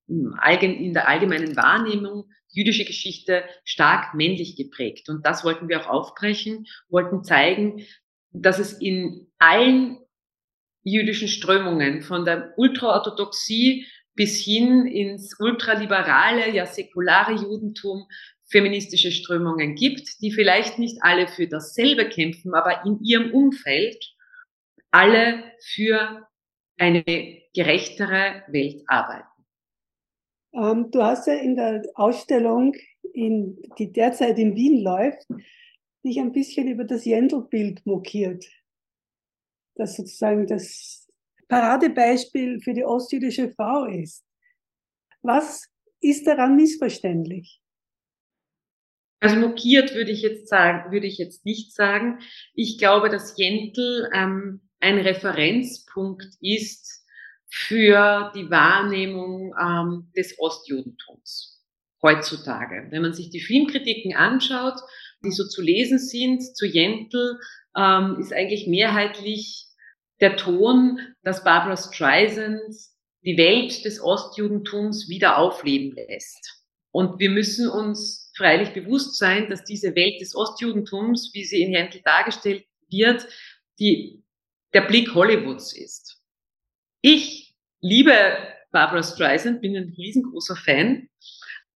in 0.07 0.93
der 0.93 1.09
allgemeinen 1.09 1.57
Wahrnehmung 1.57 2.31
jüdische 2.49 2.85
Geschichte 2.85 3.45
stark 3.65 4.15
männlich 4.15 4.57
geprägt. 4.57 5.09
Und 5.09 5.27
das 5.27 5.45
wollten 5.45 5.69
wir 5.69 5.81
auch 5.81 5.88
aufbrechen, 5.88 6.67
wollten 6.88 7.25
zeigen, 7.25 7.85
dass 8.31 8.59
es 8.59 8.73
in 8.75 9.33
allen 9.38 9.99
jüdischen 10.85 11.29
Strömungen, 11.29 12.03
von 12.03 12.25
der 12.25 12.55
Ultraorthodoxie 12.57 13.87
bis 14.15 14.38
hin 14.38 14.87
ins 14.87 15.38
ultraliberale, 15.38 16.55
ja 16.55 16.67
säkulare 16.67 17.33
Judentum 17.33 18.07
feministische 18.53 19.11
Strömungen 19.11 19.75
gibt, 19.75 20.21
die 20.21 20.31
vielleicht 20.31 20.79
nicht 20.79 20.99
alle 21.01 21.27
für 21.27 21.49
dasselbe 21.49 22.09
kämpfen, 22.09 22.55
aber 22.55 22.85
in 22.85 23.01
ihrem 23.03 23.33
Umfeld 23.33 24.15
alle 24.91 25.43
für 25.61 26.29
eine 26.79 27.03
gerechtere 27.55 28.45
Welt 28.49 28.83
arbeiten. 28.87 29.27
Ähm, 30.55 30.91
du 30.91 31.03
hast 31.03 31.27
ja 31.27 31.35
in 31.35 31.57
der 31.57 31.83
Ausstellung, 31.95 32.75
in, 33.15 33.61
die 33.79 33.91
derzeit 33.91 34.38
in 34.38 34.55
Wien 34.55 34.83
läuft, 34.83 35.27
dich 36.05 36.19
ein 36.19 36.33
bisschen 36.33 36.69
über 36.69 36.85
das 36.85 37.05
Jendl-Bild 37.05 37.87
mokiert, 37.87 38.45
das 39.77 39.97
sozusagen 39.97 40.47
das 40.47 41.09
Paradebeispiel 41.49 42.61
für 42.61 42.75
die 42.75 42.85
ostjüdische 42.85 43.51
Frau 43.51 43.85
ist. 43.87 44.25
Was 45.23 45.69
ist 46.01 46.27
daran 46.27 46.57
missverständlich? 46.57 47.62
Also 49.23 49.37
mokiert 49.37 49.95
würde 49.95 50.11
ich 50.11 50.21
jetzt 50.21 50.49
sagen, 50.49 50.91
würde 50.91 51.07
ich 51.07 51.17
jetzt 51.17 51.47
nicht 51.47 51.73
sagen. 51.77 52.19
Ich 52.55 52.77
glaube, 52.77 53.09
dass 53.09 53.39
Jentl 53.39 54.11
ähm, 54.13 54.69
ein 54.81 54.99
Referenzpunkt 54.99 56.27
ist 56.41 57.07
für 57.49 58.33
die 58.35 58.51
Wahrnehmung 58.51 59.55
ähm, 59.63 60.11
des 60.17 60.41
Ostjudentums 60.41 61.63
heutzutage. 62.03 62.89
Wenn 62.91 63.03
man 63.03 63.15
sich 63.15 63.31
die 63.31 63.41
Filmkritiken 63.41 64.17
anschaut, 64.17 64.81
die 65.25 65.31
so 65.31 65.47
zu 65.47 65.63
lesen 65.63 66.01
sind 66.01 66.43
zu 66.57 66.67
Jentl, 66.67 67.39
ähm, 67.77 68.17
ist 68.19 68.33
eigentlich 68.33 68.67
mehrheitlich 68.67 69.69
der 70.21 70.37
Ton, 70.37 70.99
dass 71.23 71.45
Barbara 71.45 71.77
Streisand 71.77 72.75
die 73.25 73.37
Welt 73.37 73.85
des 73.85 74.03
Ostjudentums 74.03 75.09
wieder 75.09 75.39
aufleben 75.39 75.95
lässt. 75.95 76.65
Und 76.91 77.21
wir 77.21 77.31
müssen 77.31 77.69
uns 77.71 78.22
freilich 78.35 78.73
bewusst 78.73 79.18
sein, 79.18 79.49
dass 79.49 79.64
diese 79.64 79.95
Welt 79.95 80.21
des 80.21 80.35
Ostjudentums, 80.35 81.31
wie 81.35 81.45
sie 81.45 81.62
in 81.62 81.75
Händel 81.75 82.01
dargestellt 82.05 82.66
wird, 82.88 83.27
die, 83.79 84.23
der 84.73 84.83
Blick 84.83 85.14
Hollywoods 85.14 85.73
ist. 85.77 86.21
Ich 87.03 87.55
liebe 87.81 88.12
Barbara 88.71 89.03
Streisand, 89.03 89.61
bin 89.61 89.77
ein 89.77 89.95
riesengroßer 89.97 90.57
Fan 90.57 91.09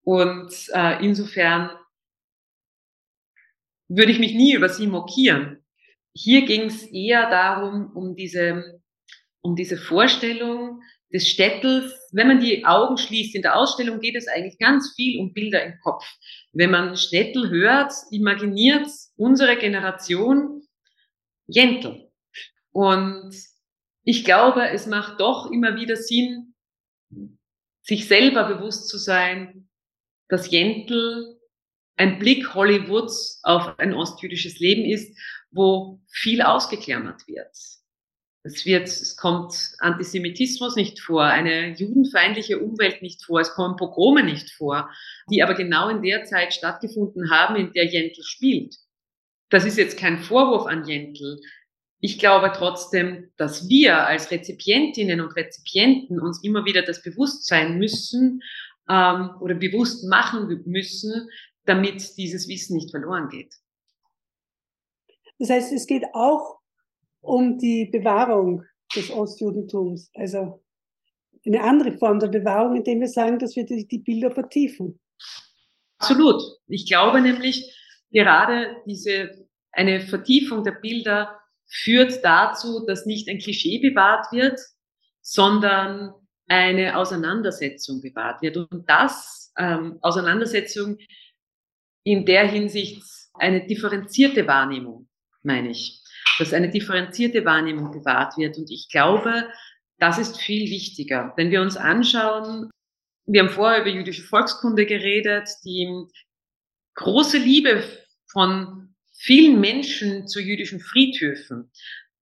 und 0.03 0.53
äh, 0.73 1.05
insofern 1.05 1.71
würde 3.89 4.13
ich 4.13 4.19
mich 4.19 4.35
nie 4.35 4.55
über 4.55 4.69
sie 4.69 4.87
mokieren. 4.87 5.65
Hier 6.15 6.47
ging 6.47 6.63
es 6.63 6.85
eher 6.85 7.29
darum, 7.29 7.95
um 7.95 8.17
diese, 8.17 8.81
um 9.43 9.55
diese 9.55 9.77
Vorstellung 9.77 10.76
des 11.13 11.29
Städtels. 11.29 11.93
Wenn 12.13 12.29
man 12.29 12.41
die 12.41 12.65
Augen 12.65 12.99
schließt, 12.99 13.35
in 13.35 13.43
der 13.43 13.57
Ausstellung 13.57 14.01
geht 14.01 14.17
es 14.17 14.29
eigentlich 14.29 14.59
ganz 14.59 14.95
viel 14.97 15.21
um 15.21 15.33
Bilder 15.33 15.65
im 15.65 15.75
Kopf. 15.83 16.05
Wenn 16.53 16.71
man 16.71 16.97
Städtel 16.97 17.51
hört, 17.51 17.93
imaginiert 18.11 18.89
unsere 19.17 19.57
Generation 19.57 20.63
Jentl. 21.47 22.11
Und 22.73 23.35
ich 24.05 24.25
glaube, 24.25 24.69
es 24.69 24.87
macht 24.87 25.21
doch 25.21 25.51
immer 25.51 25.77
wieder 25.77 25.97
Sinn, 25.97 26.55
sich 27.83 28.09
selber 28.09 28.45
bewusst 28.45 28.89
zu 28.89 28.99
sein, 28.99 29.69
dass 30.29 30.51
Jentl 30.51 31.39
ein 31.97 32.19
Blick 32.19 32.55
Hollywoods 32.55 33.41
auf 33.43 33.79
ein 33.79 33.95
ostjüdisches 33.95 34.59
Leben 34.59 34.85
ist, 34.85 35.17
wo 35.51 36.01
viel 36.11 36.43
ausgeklammert 36.43 37.27
wird. 37.27 37.57
Es 38.47 38.65
wird, 38.65 38.87
es 38.87 39.17
kommt 39.17 39.75
Antisemitismus 39.81 40.77
nicht 40.77 41.01
vor, 41.01 41.25
eine 41.25 41.77
judenfeindliche 41.77 42.61
Umwelt 42.61 43.03
nicht 43.03 43.25
vor, 43.25 43.41
es 43.41 43.53
kommen 43.55 43.77
Pogrome 43.77 44.23
nicht 44.23 44.51
vor, 44.51 44.89
die 45.29 45.43
aber 45.43 45.55
genau 45.55 45.89
in 45.89 46.01
der 46.01 46.25
Zeit 46.25 46.55
stattgefunden 46.55 47.31
haben, 47.31 47.57
in 47.57 47.73
der 47.73 47.87
Jentl 47.87 48.23
spielt. 48.23 48.77
Das 49.51 49.65
ist 49.65 49.77
jetzt 49.79 49.99
kein 49.99 50.19
Vorwurf 50.19 50.67
an 50.67 50.87
Jentl. 50.87 51.41
Ich 51.99 52.21
glaube 52.21 52.53
trotzdem, 52.55 53.33
dass 53.37 53.69
wir 53.69 54.07
als 54.07 54.31
Rezipientinnen 54.31 55.21
und 55.21 55.35
Rezipienten 55.35 56.21
uns 56.21 56.45
immer 56.45 56.65
wieder 56.65 56.83
das 56.83 57.03
Bewusstsein 57.03 57.79
müssen 57.79 58.43
ähm, 58.89 59.31
oder 59.41 59.55
bewusst 59.57 60.09
machen 60.09 60.63
müssen, 60.67 61.29
damit 61.65 62.17
dieses 62.17 62.47
Wissen 62.47 62.77
nicht 62.77 62.93
verloren 62.93 63.29
geht. 63.29 63.53
Das 65.41 65.51
heißt, 65.51 65.73
es 65.73 65.89
geht 65.89 66.05
auch 66.13 66.61
um 67.27 67.59
die 67.59 67.87
Bewahrung 67.87 68.65
des 68.95 69.11
Ostjudentums, 69.11 70.11
also 70.15 70.63
eine 71.45 71.63
andere 71.63 71.93
Form 71.93 72.19
der 72.19 72.29
Bewahrung, 72.29 72.77
indem 72.77 73.01
wir 73.01 73.09
sagen, 73.09 73.39
dass 73.39 73.57
wir 73.57 73.65
die, 73.65 73.87
die 73.87 73.99
Bilder 73.99 74.31
vertiefen. 74.31 75.01
Absolut. 75.99 76.43
Ich 76.67 76.87
glaube 76.89 77.21
nämlich, 77.21 77.73
gerade 78.11 78.77
diese, 78.87 79.47
eine 79.73 80.01
Vertiefung 80.01 80.65
der 80.65 80.73
Bilder 80.73 81.39
führt 81.67 82.25
dazu, 82.25 82.85
dass 82.87 83.07
nicht 83.07 83.29
ein 83.29 83.39
Klischee 83.39 83.79
bewahrt 83.79 84.33
wird, 84.33 84.61
sondern 85.21 86.13
eine 86.49 86.97
Auseinandersetzung 86.97 88.01
bewahrt 88.01 88.43
wird. 88.43 88.57
Und 88.57 88.89
das, 88.89 89.53
ähm, 89.59 89.99
Auseinandersetzung 90.03 90.99
in 92.05 92.25
der 92.25 92.49
Hinsicht 92.49 93.03
eine 93.35 93.67
differenzierte 93.67 94.47
Wahrnehmung, 94.47 95.09
meine 95.43 95.71
ich, 95.71 96.03
dass 96.39 96.53
eine 96.53 96.71
differenzierte 96.71 97.45
Wahrnehmung 97.45 97.91
bewahrt 97.91 98.37
wird. 98.37 98.59
Und 98.59 98.71
ich 98.71 98.89
glaube, 98.91 99.49
das 99.99 100.19
ist 100.19 100.41
viel 100.41 100.71
wichtiger. 100.71 101.33
Wenn 101.37 101.51
wir 101.51 101.63
uns 101.63 101.77
anschauen, 101.77 102.71
wir 103.27 103.43
haben 103.43 103.51
vorher 103.51 103.81
über 103.81 103.91
jüdische 103.91 104.23
Volkskunde 104.23 104.87
geredet, 104.87 105.49
die 105.65 106.07
große 106.95 107.39
Liebe 107.39 107.83
von 108.31 108.95
vielen 109.15 109.61
Menschen 109.61 110.29
zu 110.29 110.41
jüdischen 110.41 110.81
Friedhöfen 110.81 111.71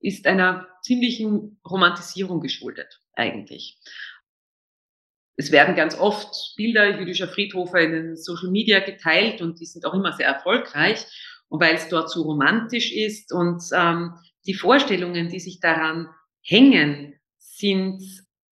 ist 0.01 0.27
einer 0.27 0.69
ziemlichen 0.83 1.61
Romantisierung 1.69 2.41
geschuldet, 2.41 3.01
eigentlich. 3.15 3.79
Es 5.37 5.51
werden 5.51 5.75
ganz 5.75 5.99
oft 5.99 6.55
Bilder 6.57 6.99
jüdischer 6.99 7.27
Friedhofe 7.27 7.81
in 7.81 7.93
den 7.93 8.17
Social 8.17 8.51
Media 8.51 8.81
geteilt 8.81 9.43
und 9.43 9.61
die 9.61 9.67
sind 9.67 9.85
auch 9.85 9.95
immer 9.95 10.13
sehr 10.13 10.29
erfolgreich. 10.29 11.07
Und 11.55 11.61
weil 11.61 11.77
es 11.77 11.89
dort 11.89 12.11
so 12.11 12.23
romantisch 12.23 12.91
ist 12.91 13.33
und 13.33 13.63
ähm, 13.73 14.13
die 14.45 14.55
Vorstellungen, 14.55 15.29
die 15.29 15.39
sich 15.39 15.61
daran 15.61 16.09
hängen, 16.43 17.15
sind 17.39 18.03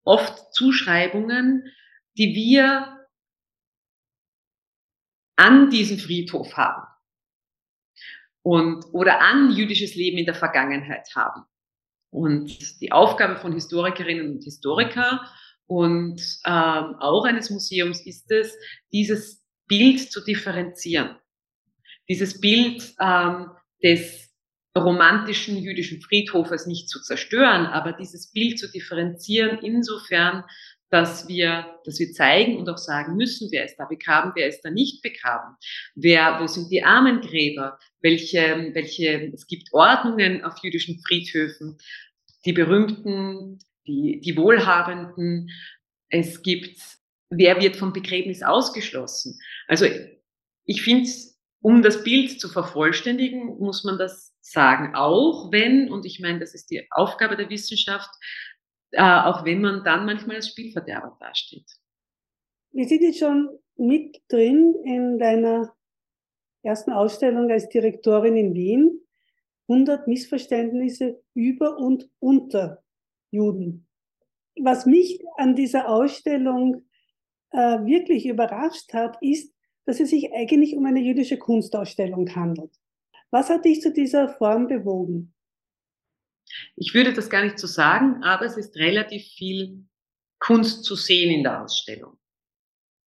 oft 0.04 0.54
Zuschreibungen, 0.54 1.64
die 2.16 2.36
wir 2.36 3.08
an 5.36 5.72
diesen 5.72 5.98
Friedhof 5.98 6.56
haben 6.56 6.86
und 8.44 8.86
oder 8.92 9.20
an 9.20 9.50
jüdisches 9.50 9.96
Leben 9.96 10.20
in 10.20 10.26
der 10.28 10.36
Vergangenheit 10.36 11.08
haben. 11.16 11.46
Und 12.12 12.82
die 12.82 12.92
Aufgabe 12.92 13.38
von 13.38 13.54
Historikerinnen 13.54 14.30
und 14.30 14.44
Historiker 14.44 15.28
und 15.66 16.22
ähm, 16.46 16.96
auch 17.00 17.26
eines 17.26 17.50
Museums 17.50 18.06
ist 18.06 18.30
es, 18.30 18.56
dieses 18.94 19.44
Bild 19.66 20.12
zu 20.12 20.24
differenzieren. 20.24 21.18
Dieses 22.12 22.42
Bild 22.42 22.94
ähm, 23.00 23.52
des 23.82 24.34
romantischen 24.78 25.56
jüdischen 25.56 26.02
Friedhofes 26.02 26.66
nicht 26.66 26.90
zu 26.90 27.02
zerstören, 27.02 27.68
aber 27.68 27.94
dieses 27.94 28.34
Bild 28.34 28.60
zu 28.60 28.70
differenzieren 28.70 29.60
insofern, 29.62 30.44
dass 30.90 31.30
wir, 31.30 31.68
dass 31.86 32.00
wir 32.00 32.12
zeigen 32.12 32.58
und 32.58 32.68
auch 32.70 32.78
sagen 32.78 33.16
müssen, 33.16 33.48
wer 33.54 33.64
ist 33.64 33.78
da 33.78 33.86
begraben, 33.86 34.34
wer 34.36 34.50
ist 34.50 34.60
da 34.60 34.70
nicht 34.70 35.02
begraben, 35.02 35.56
wer, 35.96 36.42
wo 36.42 36.48
sind 36.48 36.70
die 36.70 36.84
Armengräber, 36.84 37.80
welche, 38.02 38.72
welche, 38.74 39.32
es 39.34 39.48
gibt 39.48 39.70
Ordnungen 39.72 40.44
auf 40.44 40.56
jüdischen 40.62 41.02
Friedhöfen, 41.08 41.78
die 42.46 42.52
berühmten, 42.52 43.60
die, 43.88 44.20
die 44.20 44.36
Wohlhabenden, 44.36 45.50
es 46.10 46.42
gibt, 46.42 46.78
wer 47.30 47.62
wird 47.62 47.78
vom 47.78 47.94
Begräbnis 47.94 48.44
ausgeschlossen. 48.44 49.40
Also 49.70 49.86
ich 50.66 50.82
finde, 50.82 51.10
um 51.62 51.82
das 51.82 52.04
Bild 52.04 52.40
zu 52.40 52.50
vervollständigen, 52.50 53.60
muss 53.60 53.84
man 53.84 53.98
das 53.98 54.36
sagen, 54.42 54.96
auch 54.96 55.52
wenn, 55.52 55.92
und 55.92 56.06
ich 56.06 56.20
meine, 56.20 56.40
das 56.40 56.54
ist 56.54 56.72
die 56.72 56.88
Aufgabe 56.92 57.38
der 57.38 57.50
Wissenschaft, 57.50 58.10
äh, 58.92 59.02
auch 59.02 59.46
wenn 59.46 59.62
man 59.62 59.84
dann 59.84 60.06
manchmal 60.06 60.38
als 60.38 60.50
Spielverderber 60.50 61.18
dasteht. 61.20 61.70
Wir 62.72 62.88
sind 62.88 63.02
jetzt 63.02 63.20
schon 63.20 63.50
mit 63.76 64.22
drin 64.28 64.76
in 64.84 65.20
deiner 65.20 65.74
ersten 66.64 66.92
Ausstellung 66.92 67.50
als 67.50 67.70
Direktorin 67.70 68.36
in 68.36 68.54
Wien. 68.54 68.98
100 69.68 70.08
Missverständnisse 70.08 71.24
über 71.34 71.78
und 71.78 72.10
unter 72.20 72.84
Juden. 73.30 73.88
Was 74.60 74.86
mich 74.86 75.24
an 75.38 75.56
dieser 75.56 75.88
Ausstellung 75.88 76.84
äh, 77.52 77.58
wirklich 77.86 78.26
überrascht 78.26 78.94
hat, 78.94 79.18
ist, 79.22 79.54
dass 79.86 80.00
es 80.00 80.10
sich 80.10 80.32
eigentlich 80.34 80.76
um 80.76 80.86
eine 80.86 81.02
jüdische 81.02 81.38
Kunstausstellung 81.38 82.34
handelt. 82.36 82.72
Was 83.30 83.50
hat 83.50 83.66
dich 83.66 83.82
zu 83.82 83.94
dieser 83.94 84.30
Form 84.30 84.68
bewogen? 84.68 85.34
Ich 86.76 86.94
würde 86.94 87.14
das 87.14 87.30
gar 87.30 87.44
nicht 87.44 87.60
so 87.60 87.68
sagen, 87.68 88.24
aber 88.24 88.46
es 88.46 88.58
ist 88.58 88.76
relativ 88.76 89.24
viel 89.38 89.86
Kunst 90.40 90.84
zu 90.84 90.96
sehen 90.96 91.32
in 91.32 91.44
der 91.44 91.64
Ausstellung. 91.64 92.18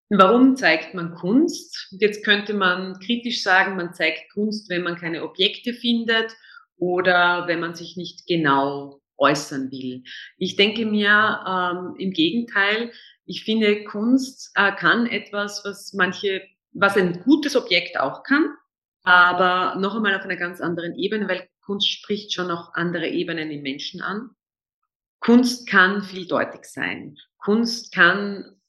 Warum 0.08 0.56
zeigt 0.56 0.94
man 0.94 1.14
Kunst? 1.14 1.88
Jetzt 1.98 2.24
könnte 2.24 2.54
man 2.54 2.98
kritisch 3.00 3.42
sagen, 3.42 3.76
man 3.76 3.94
zeigt 3.94 4.32
Kunst, 4.32 4.70
wenn 4.70 4.82
man 4.82 4.96
keine 4.96 5.24
Objekte 5.24 5.72
findet 5.72 6.37
oder 6.76 7.46
wenn 7.46 7.60
man 7.60 7.74
sich 7.74 7.96
nicht 7.96 8.27
genau 8.27 9.00
äußern 9.16 9.70
will. 9.70 10.02
Ich 10.38 10.56
denke 10.56 10.87
mir 10.87 11.40
ähm, 11.46 11.94
im 11.98 12.12
Gegenteil, 12.12 12.92
ich 13.27 13.44
finde, 13.44 13.85
Kunst 13.85 14.52
äh, 14.54 14.72
kann 14.72 15.06
etwas, 15.06 15.62
was 15.64 15.94
manche, 15.94 16.42
was 16.75 16.96
ein 16.96 17.22
gutes 17.22 17.56
Objekt 17.56 17.98
auch 17.98 18.22
kann, 18.25 18.54
aber 19.04 19.79
noch 19.81 19.94
einmal 19.94 20.16
auf 20.16 20.25
einer 20.25 20.37
ganz 20.37 20.60
anderen 20.60 20.94
Ebene, 20.96 21.29
weil 21.29 21.48
Kunst 21.62 21.88
spricht 21.88 22.33
schon 22.33 22.48
noch 22.48 22.75
andere 22.75 23.08
Ebenen 23.08 23.50
im 23.50 23.62
Menschen 23.62 24.02
an. 24.02 24.31
Kunst 25.20 25.68
kann 25.68 26.02
vieldeutig 26.02 26.66
sein. 26.66 27.16
Kunst 27.38 27.94
kann 27.94 28.60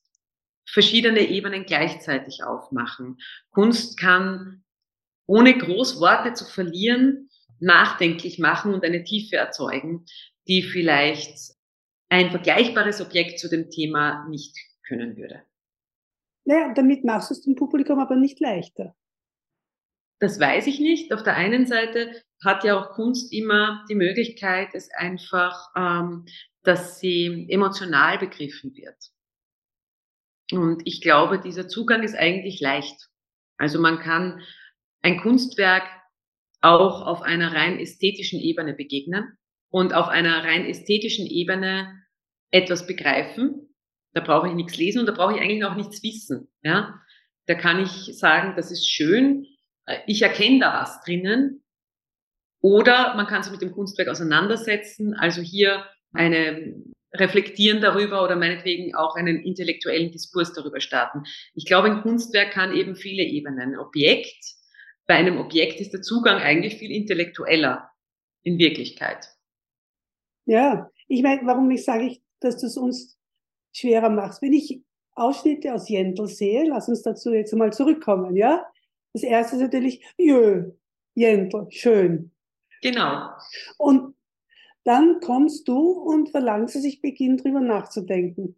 verschiedene 0.66 1.28
Ebenen 1.28 1.66
gleichzeitig 1.66 2.44
aufmachen. 2.44 3.18
Kunst 3.52 4.00
kann, 4.00 4.64
ohne 5.26 5.58
groß 5.58 6.00
Worte 6.00 6.34
zu 6.34 6.46
verlieren, 6.46 7.30
nachdenklich 7.60 8.40
machen 8.40 8.74
und 8.74 8.84
eine 8.84 9.04
Tiefe 9.04 9.38
erzeugen, 9.38 10.06
die 10.48 10.64
vielleicht 10.64 11.56
ein 12.10 12.30
vergleichbares 12.30 13.02
Objekt 13.02 13.40
zu 13.40 13.50
dem 13.50 13.70
Thema 13.70 14.28
nicht 14.30 14.56
können 14.88 15.18
würde. 15.18 15.44
Naja, 16.46 16.74
damit 16.74 17.04
machst 17.04 17.30
du 17.30 17.34
es 17.34 17.42
dem 17.42 17.56
Publikum 17.56 18.00
aber 18.00 18.16
nicht 18.16 18.40
leichter. 18.40 18.96
Das 20.20 20.40
weiß 20.40 20.68
ich 20.68 20.80
nicht. 20.80 21.14
Auf 21.14 21.24
der 21.24 21.36
einen 21.36 21.66
Seite 21.66 22.22
hat 22.44 22.64
ja 22.64 22.80
auch 22.80 22.92
Kunst 22.94 23.34
immer 23.34 23.84
die 23.90 23.96
Möglichkeit, 23.96 24.70
es 24.74 24.90
einfach, 24.92 25.70
ähm, 25.76 26.26
dass 26.64 27.00
sie 27.00 27.48
emotional 27.50 28.18
begriffen 28.18 28.74
wird. 28.76 28.96
Und 30.52 30.84
ich 30.86 31.02
glaube, 31.02 31.40
dieser 31.40 31.68
Zugang 31.68 32.04
ist 32.04 32.16
eigentlich 32.16 32.62
leicht. 32.62 33.10
Also 33.58 33.82
man 33.82 34.00
kann 34.00 34.42
ein 35.02 35.20
Kunstwerk 35.20 35.84
auch 36.62 37.06
auf 37.06 37.22
einer 37.22 37.54
rein 37.54 37.80
ästhetischen 37.80 38.40
Ebene 38.40 38.74
begegnen. 38.74 39.38
Und 39.70 39.94
auf 39.94 40.08
einer 40.08 40.44
rein 40.44 40.66
ästhetischen 40.66 41.26
Ebene 41.26 42.02
etwas 42.52 42.88
begreifen. 42.88 43.75
Da 44.16 44.22
brauche 44.22 44.48
ich 44.48 44.54
nichts 44.54 44.78
lesen 44.78 45.00
und 45.00 45.08
da 45.08 45.12
brauche 45.12 45.36
ich 45.36 45.42
eigentlich 45.42 45.66
auch 45.66 45.76
nichts 45.76 46.02
wissen. 46.02 46.48
Ja? 46.64 47.02
Da 47.48 47.56
kann 47.56 47.84
ich 47.84 48.18
sagen, 48.18 48.56
das 48.56 48.72
ist 48.72 48.90
schön, 48.90 49.46
äh, 49.86 49.98
ich 50.08 50.22
erkenne 50.22 50.60
da 50.60 50.82
was 50.82 51.02
drinnen. 51.02 51.64
Oder 52.62 53.14
man 53.16 53.28
kann 53.28 53.44
sich 53.44 53.52
mit 53.52 53.62
dem 53.62 53.74
Kunstwerk 53.74 54.08
auseinandersetzen, 54.08 55.14
also 55.14 55.42
hier 55.42 55.86
eine 56.14 56.74
reflektieren 57.14 57.82
darüber 57.82 58.24
oder 58.24 58.36
meinetwegen 58.36 58.96
auch 58.96 59.16
einen 59.16 59.44
intellektuellen 59.44 60.12
Diskurs 60.12 60.54
darüber 60.54 60.80
starten. 60.80 61.24
Ich 61.54 61.66
glaube, 61.66 61.90
ein 61.90 62.02
Kunstwerk 62.02 62.52
kann 62.52 62.74
eben 62.74 62.96
viele 62.96 63.24
Ebenen. 63.24 63.74
Ein 63.74 63.80
Objekt, 63.80 64.44
bei 65.08 65.16
einem 65.16 65.38
Objekt 65.38 65.80
ist 65.80 65.92
der 65.92 66.02
Zugang 66.02 66.38
eigentlich 66.38 66.78
viel 66.78 66.92
intellektueller 66.92 67.90
in 68.44 68.58
Wirklichkeit. 68.58 69.28
Ja, 70.46 70.90
ich 71.08 71.22
meine, 71.22 71.42
warum 71.46 71.70
ich 71.72 71.84
sage 71.84 72.06
ich, 72.06 72.22
dass 72.40 72.58
du 72.58 72.68
es 72.68 72.78
uns 72.78 73.18
schwerer 73.76 74.10
machst. 74.10 74.42
Wenn 74.42 74.54
ich 74.54 74.82
Ausschnitte 75.14 75.74
aus 75.74 75.90
Jentl 75.90 76.28
sehe, 76.28 76.68
lass 76.68 76.90
uns 76.90 77.02
dazu 77.02 77.34
jetzt 77.34 77.54
mal 77.54 77.74
zurückkommen, 77.74 78.36
ja? 78.36 78.66
Das 79.14 79.24
erste 79.24 79.56
ist 79.56 79.62
natürlich, 79.62 80.04
jö, 80.18 80.72
Jentl, 81.14 81.68
schön. 81.70 82.32
Genau. 82.82 83.30
Und 83.78 84.16
dann 84.84 85.20
kommst 85.20 85.68
du 85.68 85.92
und 85.92 86.30
verlangst, 86.30 86.76
dass 86.76 86.84
ich 86.84 87.02
beginne, 87.02 87.38
drüber 87.38 87.62
nachzudenken. 87.62 88.56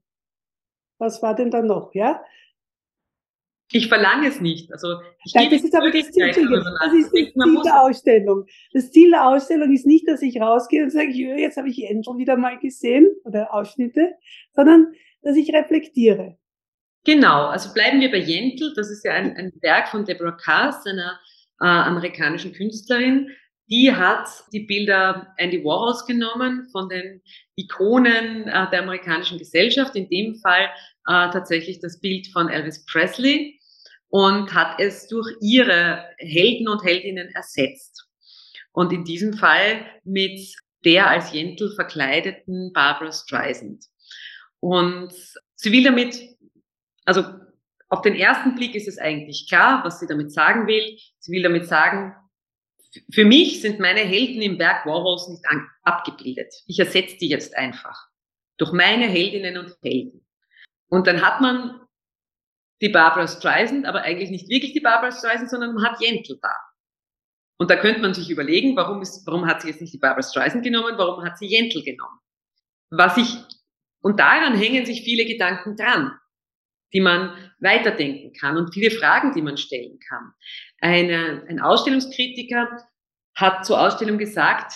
Was 0.98 1.22
war 1.22 1.36
denn 1.36 1.52
da 1.52 1.62
noch, 1.62 1.94
ja? 1.94 2.24
Ich 3.72 3.88
verlange 3.88 4.28
es 4.28 4.40
nicht. 4.40 4.72
Also 4.72 5.00
ich 5.26 5.34
ja, 5.34 5.50
das 5.50 5.62
ist 5.62 5.76
aber 5.76 5.92
das 5.92 6.10
Ziel, 6.12 6.28
das 6.28 6.38
ist 6.38 6.50
das 6.50 7.12
Ziel 7.12 7.34
der 7.64 7.82
Ausstellung. 7.82 8.46
Das 8.72 8.92
Ziel 8.92 9.12
der 9.12 9.28
Ausstellung 9.28 9.72
ist 9.74 9.86
nicht, 9.86 10.08
dass 10.08 10.22
ich 10.22 10.40
rausgehe 10.40 10.84
und 10.84 10.90
sage, 10.90 11.10
jetzt 11.12 11.58
habe 11.58 11.70
ich 11.70 11.84
Endel 11.84 12.18
wieder 12.18 12.38
mal 12.38 12.58
gesehen 12.60 13.08
oder 13.26 13.54
Ausschnitte, 13.54 14.16
sondern 14.54 14.94
dass 15.28 15.36
ich 15.36 15.54
reflektiere. 15.54 16.38
Genau, 17.04 17.48
also 17.48 17.74
bleiben 17.74 18.00
wir 18.00 18.10
bei 18.10 18.18
Jentl. 18.18 18.74
Das 18.76 18.90
ist 18.90 19.04
ja 19.04 19.14
ein, 19.14 19.36
ein 19.36 19.52
Werk 19.62 19.90
von 19.90 20.06
Deborah 20.06 20.38
Cass, 20.38 20.86
einer 20.86 21.20
äh, 21.62 21.66
amerikanischen 21.66 22.54
Künstlerin. 22.54 23.30
Die 23.70 23.94
hat 23.94 24.30
die 24.54 24.62
Bilder 24.62 25.34
Andy 25.38 25.64
Warhols 25.64 26.06
genommen 26.06 26.70
von 26.72 26.88
den 26.88 27.22
Ikonen 27.58 28.48
äh, 28.48 28.70
der 28.70 28.84
amerikanischen 28.84 29.38
Gesellschaft, 29.38 29.96
in 29.98 30.08
dem 30.08 30.36
Fall 30.36 30.70
äh, 31.08 31.30
tatsächlich 31.32 31.80
das 31.80 32.00
Bild 32.00 32.28
von 32.28 32.48
Elvis 32.48 32.86
Presley 32.86 33.60
und 34.08 34.54
hat 34.54 34.80
es 34.80 35.08
durch 35.08 35.28
ihre 35.42 36.06
Helden 36.20 36.70
und 36.70 36.84
Heldinnen 36.84 37.28
ersetzt. 37.36 38.08
Und 38.72 38.94
in 38.94 39.04
diesem 39.04 39.34
Fall 39.34 39.86
mit 40.06 40.40
der 40.86 41.10
als 41.10 41.34
Jentl 41.34 41.74
verkleideten 41.76 42.72
Barbara 42.72 43.12
Streisand. 43.12 43.84
Und 44.60 45.14
sie 45.56 45.72
will 45.72 45.84
damit, 45.84 46.22
also 47.06 47.24
auf 47.90 48.02
den 48.02 48.16
ersten 48.16 48.56
Blick 48.56 48.76
ist 48.76 48.88
es 48.88 48.98
eigentlich 48.98 49.48
klar, 49.48 49.84
was 49.84 50.00
sie 50.00 50.08
damit 50.08 50.32
sagen 50.32 50.68
will. 50.68 50.98
Sie 51.20 51.32
will 51.32 51.44
damit 51.44 51.68
sagen, 51.68 52.16
für 53.12 53.26
mich 53.26 53.62
sind 53.62 53.80
meine 53.80 54.02
Helden 54.02 54.42
im 54.42 54.60
Werk 54.60 54.86
Warhols 54.86 55.28
nicht 55.30 55.44
abgebildet. 55.84 56.54
Ich 56.66 56.80
ersetze 56.80 57.18
die 57.18 57.30
jetzt 57.30 57.56
einfach 57.56 58.08
durch 58.58 58.72
meine 58.72 59.06
Heldinnen 59.06 59.58
und 59.58 59.76
Helden. 59.82 60.26
Und 60.90 61.08
dann 61.08 61.22
hat 61.22 61.42
man 61.42 61.82
die 62.82 62.90
Barbara 62.90 63.28
Streisand, 63.28 63.86
aber 63.86 64.02
eigentlich 64.02 64.30
nicht 64.30 64.50
wirklich 64.50 64.74
die 64.74 64.80
Barbara 64.80 65.12
Streisand, 65.12 65.50
sondern 65.50 65.74
man 65.74 65.84
hat 65.84 66.02
Jentl 66.02 66.40
da. 66.42 66.54
Und 67.60 67.72
da 67.72 67.76
könnte 67.76 68.02
man 68.02 68.14
sich 68.14 68.30
überlegen, 68.30 68.76
warum, 68.76 69.02
ist, 69.02 69.26
warum 69.26 69.48
hat 69.48 69.62
sie 69.62 69.70
jetzt 69.70 69.82
nicht 69.82 69.94
die 69.94 70.00
Barbara 70.00 70.22
Streisand 70.22 70.64
genommen, 70.64 70.98
warum 70.98 71.24
hat 71.24 71.38
sie 71.38 71.48
Jentl 71.48 71.84
genommen? 71.84 72.20
Was 72.92 73.18
ich, 73.18 73.36
und 74.02 74.20
daran 74.20 74.58
hängen 74.58 74.86
sich 74.86 75.04
viele 75.04 75.26
Gedanken 75.26 75.76
dran, 75.76 76.12
die 76.94 77.02
man 77.02 77.34
weiterdenken 77.60 78.34
kann 78.34 78.58
und 78.58 78.74
viele 78.74 78.92
Fragen, 78.92 79.34
die 79.34 79.42
man 79.42 79.58
stellen 79.58 80.00
kann. 80.08 80.32
Eine, 80.80 81.46
ein 81.50 81.60
Ausstellungskritiker 81.60 82.78
hat 83.36 83.66
zur 83.66 83.82
Ausstellung 83.82 84.18
gesagt, 84.18 84.74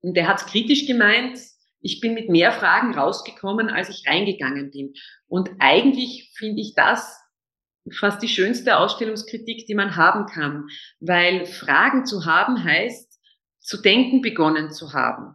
und 0.00 0.16
der 0.16 0.28
hat 0.28 0.40
es 0.40 0.46
kritisch 0.46 0.86
gemeint, 0.86 1.38
ich 1.80 2.00
bin 2.00 2.14
mit 2.14 2.28
mehr 2.28 2.52
Fragen 2.52 2.94
rausgekommen, 2.94 3.68
als 3.68 3.88
ich 3.88 4.08
reingegangen 4.08 4.70
bin. 4.70 4.94
Und 5.26 5.50
eigentlich 5.58 6.30
finde 6.36 6.60
ich 6.60 6.74
das 6.74 7.20
fast 7.98 8.22
die 8.22 8.28
schönste 8.28 8.78
Ausstellungskritik, 8.78 9.66
die 9.66 9.74
man 9.74 9.96
haben 9.96 10.26
kann, 10.26 10.68
weil 11.00 11.46
Fragen 11.46 12.06
zu 12.06 12.24
haben 12.24 12.62
heißt, 12.62 13.20
zu 13.58 13.80
denken 13.80 14.22
begonnen 14.22 14.70
zu 14.70 14.92
haben. 14.92 15.34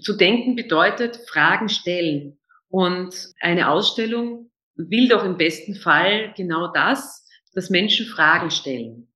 Zu 0.00 0.16
denken 0.16 0.54
bedeutet 0.54 1.16
Fragen 1.28 1.68
stellen. 1.68 2.38
Und 2.68 3.14
eine 3.40 3.70
Ausstellung 3.70 4.50
will 4.76 5.08
doch 5.08 5.24
im 5.24 5.36
besten 5.36 5.74
Fall 5.74 6.32
genau 6.36 6.72
das, 6.72 7.26
dass 7.52 7.70
Menschen 7.70 8.06
Fragen 8.06 8.50
stellen. 8.50 9.12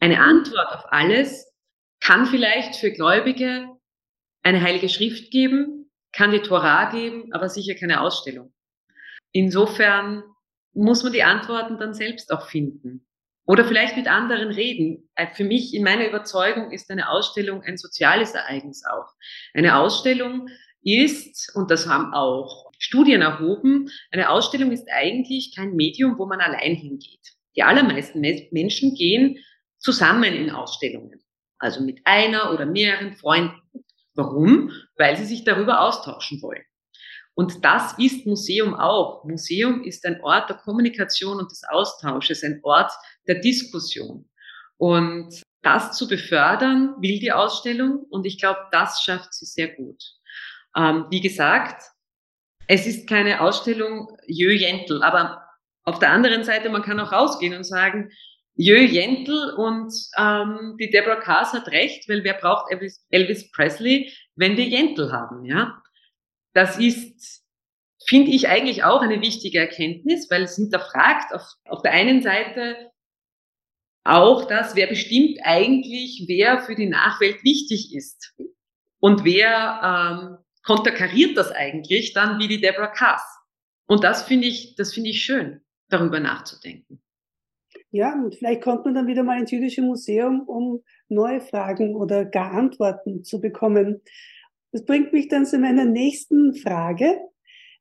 Eine 0.00 0.20
Antwort 0.20 0.72
auf 0.72 0.84
alles 0.90 1.46
kann 2.00 2.26
vielleicht 2.26 2.76
für 2.76 2.90
Gläubige 2.90 3.68
eine 4.42 4.62
heilige 4.62 4.88
Schrift 4.88 5.30
geben, 5.30 5.90
kann 6.12 6.32
die 6.32 6.40
Torah 6.40 6.90
geben, 6.90 7.32
aber 7.32 7.48
sicher 7.48 7.74
keine 7.74 8.00
Ausstellung. 8.00 8.52
Insofern 9.32 10.24
muss 10.72 11.02
man 11.02 11.12
die 11.12 11.22
Antworten 11.22 11.78
dann 11.78 11.94
selbst 11.94 12.32
auch 12.32 12.48
finden. 12.48 13.06
Oder 13.46 13.64
vielleicht 13.64 13.96
mit 13.96 14.06
anderen 14.06 14.50
reden. 14.50 15.08
Äh, 15.14 15.28
für 15.34 15.44
mich, 15.44 15.74
in 15.74 15.82
meiner 15.82 16.06
Überzeugung, 16.06 16.70
ist 16.70 16.90
eine 16.90 17.08
Ausstellung 17.08 17.62
ein 17.62 17.76
soziales 17.76 18.32
Ereignis 18.32 18.84
auch. 18.84 19.12
Eine 19.54 19.76
Ausstellung 19.76 20.48
ist, 20.82 21.54
und 21.54 21.70
das 21.70 21.86
haben 21.88 22.14
auch 22.14 22.70
Studien 22.78 23.22
erhoben, 23.22 23.90
eine 24.10 24.30
Ausstellung 24.30 24.72
ist 24.72 24.88
eigentlich 24.90 25.54
kein 25.54 25.74
Medium, 25.74 26.18
wo 26.18 26.26
man 26.26 26.40
allein 26.40 26.74
hingeht. 26.74 27.34
Die 27.56 27.62
allermeisten 27.62 28.20
Menschen 28.20 28.94
gehen 28.94 29.38
zusammen 29.78 30.32
in 30.32 30.50
Ausstellungen. 30.50 31.20
Also 31.58 31.82
mit 31.82 32.00
einer 32.04 32.54
oder 32.54 32.64
mehreren 32.64 33.12
Freunden. 33.14 33.60
Warum? 34.14 34.70
Weil 34.96 35.16
sie 35.16 35.26
sich 35.26 35.44
darüber 35.44 35.80
austauschen 35.82 36.40
wollen. 36.40 36.64
Und 37.40 37.64
das 37.64 37.94
ist 37.96 38.26
Museum 38.26 38.74
auch. 38.74 39.24
Museum 39.24 39.82
ist 39.82 40.04
ein 40.04 40.20
Ort 40.20 40.50
der 40.50 40.58
Kommunikation 40.58 41.38
und 41.38 41.50
des 41.50 41.62
Austausches, 41.64 42.44
ein 42.44 42.60
Ort 42.62 42.92
der 43.26 43.36
Diskussion. 43.36 44.28
Und 44.76 45.40
das 45.62 45.96
zu 45.96 46.06
befördern, 46.06 46.96
will 47.00 47.18
die 47.18 47.32
Ausstellung. 47.32 48.04
Und 48.10 48.26
ich 48.26 48.38
glaube, 48.38 48.60
das 48.72 49.02
schafft 49.02 49.32
sie 49.32 49.46
sehr 49.46 49.68
gut. 49.68 50.02
Ähm, 50.76 51.06
wie 51.08 51.22
gesagt, 51.22 51.82
es 52.66 52.86
ist 52.86 53.08
keine 53.08 53.40
Ausstellung 53.40 54.14
Jö 54.26 54.52
Jentl, 54.52 55.02
aber 55.02 55.42
auf 55.84 55.98
der 55.98 56.10
anderen 56.10 56.44
Seite, 56.44 56.68
man 56.68 56.82
kann 56.82 57.00
auch 57.00 57.10
rausgehen 57.10 57.54
und 57.54 57.64
sagen, 57.64 58.10
Jö 58.54 58.76
Jentl 58.76 59.54
und 59.56 59.94
ähm, 60.18 60.76
die 60.78 60.90
Deborah 60.90 61.16
Kaas 61.16 61.54
hat 61.54 61.68
recht, 61.68 62.06
weil 62.06 62.22
wer 62.22 62.34
braucht 62.34 62.70
Elvis, 62.70 63.02
Elvis 63.08 63.50
Presley, 63.50 64.12
wenn 64.36 64.58
wir 64.58 64.66
Jentl 64.66 65.10
haben, 65.10 65.46
ja? 65.46 65.80
Das 66.52 66.78
ist, 66.78 67.44
finde 68.06 68.30
ich 68.30 68.48
eigentlich 68.48 68.84
auch 68.84 69.02
eine 69.02 69.20
wichtige 69.20 69.58
Erkenntnis, 69.58 70.30
weil 70.30 70.42
es 70.42 70.56
hinterfragt 70.56 71.34
auf, 71.34 71.42
auf 71.64 71.82
der 71.82 71.92
einen 71.92 72.22
Seite 72.22 72.90
auch 74.04 74.46
das, 74.46 74.74
wer 74.76 74.86
bestimmt 74.86 75.38
eigentlich, 75.42 76.24
wer 76.26 76.60
für 76.60 76.74
die 76.74 76.88
Nachwelt 76.88 77.44
wichtig 77.44 77.94
ist 77.94 78.34
und 78.98 79.24
wer 79.24 79.80
ähm, 79.84 80.38
konterkariert 80.64 81.36
das 81.36 81.52
eigentlich 81.52 82.12
dann 82.12 82.38
wie 82.38 82.48
die 82.48 82.60
Deborah 82.60 82.88
Kaas. 82.88 83.22
Und 83.86 84.04
das 84.04 84.22
finde 84.22 84.46
ich, 84.46 84.74
das 84.76 84.94
finde 84.94 85.10
ich 85.10 85.22
schön, 85.22 85.60
darüber 85.88 86.20
nachzudenken. 86.20 87.02
Ja, 87.90 88.14
und 88.14 88.36
vielleicht 88.36 88.62
kommt 88.62 88.84
man 88.84 88.94
dann 88.94 89.08
wieder 89.08 89.24
mal 89.24 89.40
ins 89.40 89.50
Jüdische 89.50 89.82
Museum, 89.82 90.42
um 90.42 90.82
neue 91.08 91.40
Fragen 91.40 91.96
oder 91.96 92.24
gar 92.24 92.52
Antworten 92.52 93.24
zu 93.24 93.40
bekommen. 93.40 94.00
Das 94.72 94.84
bringt 94.84 95.12
mich 95.12 95.28
dann 95.28 95.46
zu 95.46 95.58
meiner 95.58 95.84
nächsten 95.84 96.54
Frage. 96.54 97.18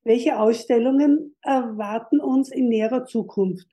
Welche 0.04 0.40
Ausstellungen 0.40 1.36
erwarten 1.42 2.20
uns 2.20 2.52
in 2.52 2.70
näherer 2.70 3.06
Zukunft? 3.06 3.68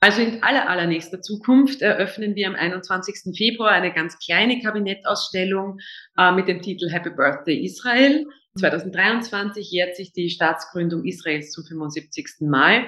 Also 0.00 0.20
in 0.20 0.42
aller, 0.42 0.68
allernächster 0.68 1.22
Zukunft 1.22 1.80
eröffnen 1.80 2.34
wir 2.34 2.48
am 2.48 2.56
21. 2.56 3.36
Februar 3.36 3.70
eine 3.70 3.92
ganz 3.92 4.18
kleine 4.18 4.60
Kabinettausstellung 4.60 5.78
äh, 6.18 6.32
mit 6.32 6.48
dem 6.48 6.60
Titel 6.60 6.90
Happy 6.90 7.10
Birthday 7.10 7.64
Israel. 7.64 8.26
2023 8.58 9.70
jährt 9.70 9.94
sich 9.96 10.12
die 10.12 10.28
Staatsgründung 10.28 11.04
Israels 11.04 11.52
zum 11.52 11.64
75. 11.64 12.40
Mal. 12.40 12.86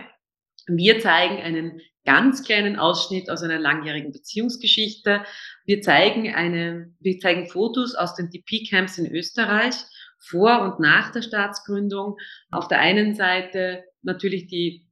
Wir 0.66 1.00
zeigen 1.00 1.42
einen 1.42 1.80
ganz 2.04 2.44
kleinen 2.44 2.78
Ausschnitt 2.78 3.30
aus 3.30 3.42
einer 3.42 3.58
langjährigen 3.58 4.12
Beziehungsgeschichte. 4.12 5.24
Wir 5.64 5.80
zeigen 5.80 6.34
eine, 6.34 6.94
wir 7.00 7.18
zeigen 7.18 7.48
Fotos 7.48 7.94
aus 7.94 8.14
den 8.14 8.30
DP-Camps 8.30 8.98
in 8.98 9.10
Österreich 9.10 9.74
vor 10.18 10.62
und 10.62 10.80
nach 10.80 11.12
der 11.12 11.22
Staatsgründung. 11.22 12.16
Auf 12.50 12.68
der 12.68 12.80
einen 12.80 13.14
Seite 13.14 13.84
natürlich 14.02 14.46
die 14.46 14.86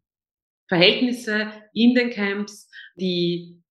Verhältnisse 0.69 1.51
in 1.75 1.95
den 1.95 2.11
Camps, 2.11 2.71
die 2.97 3.63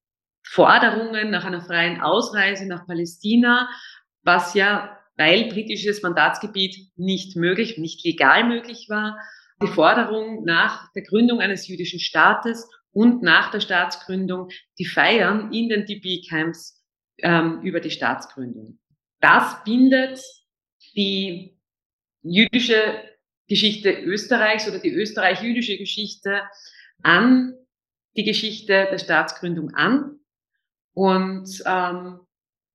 Forderungen 0.44 1.32
nach 1.32 1.46
einer 1.46 1.62
freien 1.62 2.02
Ausreise 2.02 2.68
nach 2.68 2.86
Palästina, 2.86 3.70
was 4.24 4.54
ja 4.54 4.98
weil 5.18 5.50
britisches 5.50 6.02
Mandatsgebiet 6.02 6.92
nicht 6.96 7.36
möglich, 7.36 7.78
nicht 7.78 8.04
legal 8.04 8.44
möglich 8.44 8.88
war, 8.90 9.20
die 9.62 9.68
Forderung 9.68 10.44
nach 10.44 10.92
der 10.94 11.04
Gründung 11.04 11.40
eines 11.40 11.68
jüdischen 11.68 12.00
Staates 12.00 12.68
und 12.92 13.22
nach 13.22 13.52
der 13.52 13.60
Staatsgründung 13.60 14.50
die 14.78 14.86
Feiern 14.86 15.52
in 15.54 15.70
den 15.70 15.86
DB-Camps 15.86 16.84
ähm, 17.20 17.62
über 17.62 17.80
die 17.80 17.92
Staatsgründung. 17.92 18.80
Das 19.20 19.64
bindet 19.64 20.20
die 20.96 21.58
jüdische 22.24 23.04
Geschichte 23.48 23.92
Österreichs 23.92 24.68
oder 24.68 24.80
die 24.80 24.92
österreich-jüdische 24.92 25.78
Geschichte 25.78 26.42
an 27.04 27.54
die 28.16 28.24
Geschichte 28.24 28.88
der 28.90 28.98
Staatsgründung 28.98 29.74
an. 29.74 30.20
Und 30.94 31.64
ähm, 31.66 32.20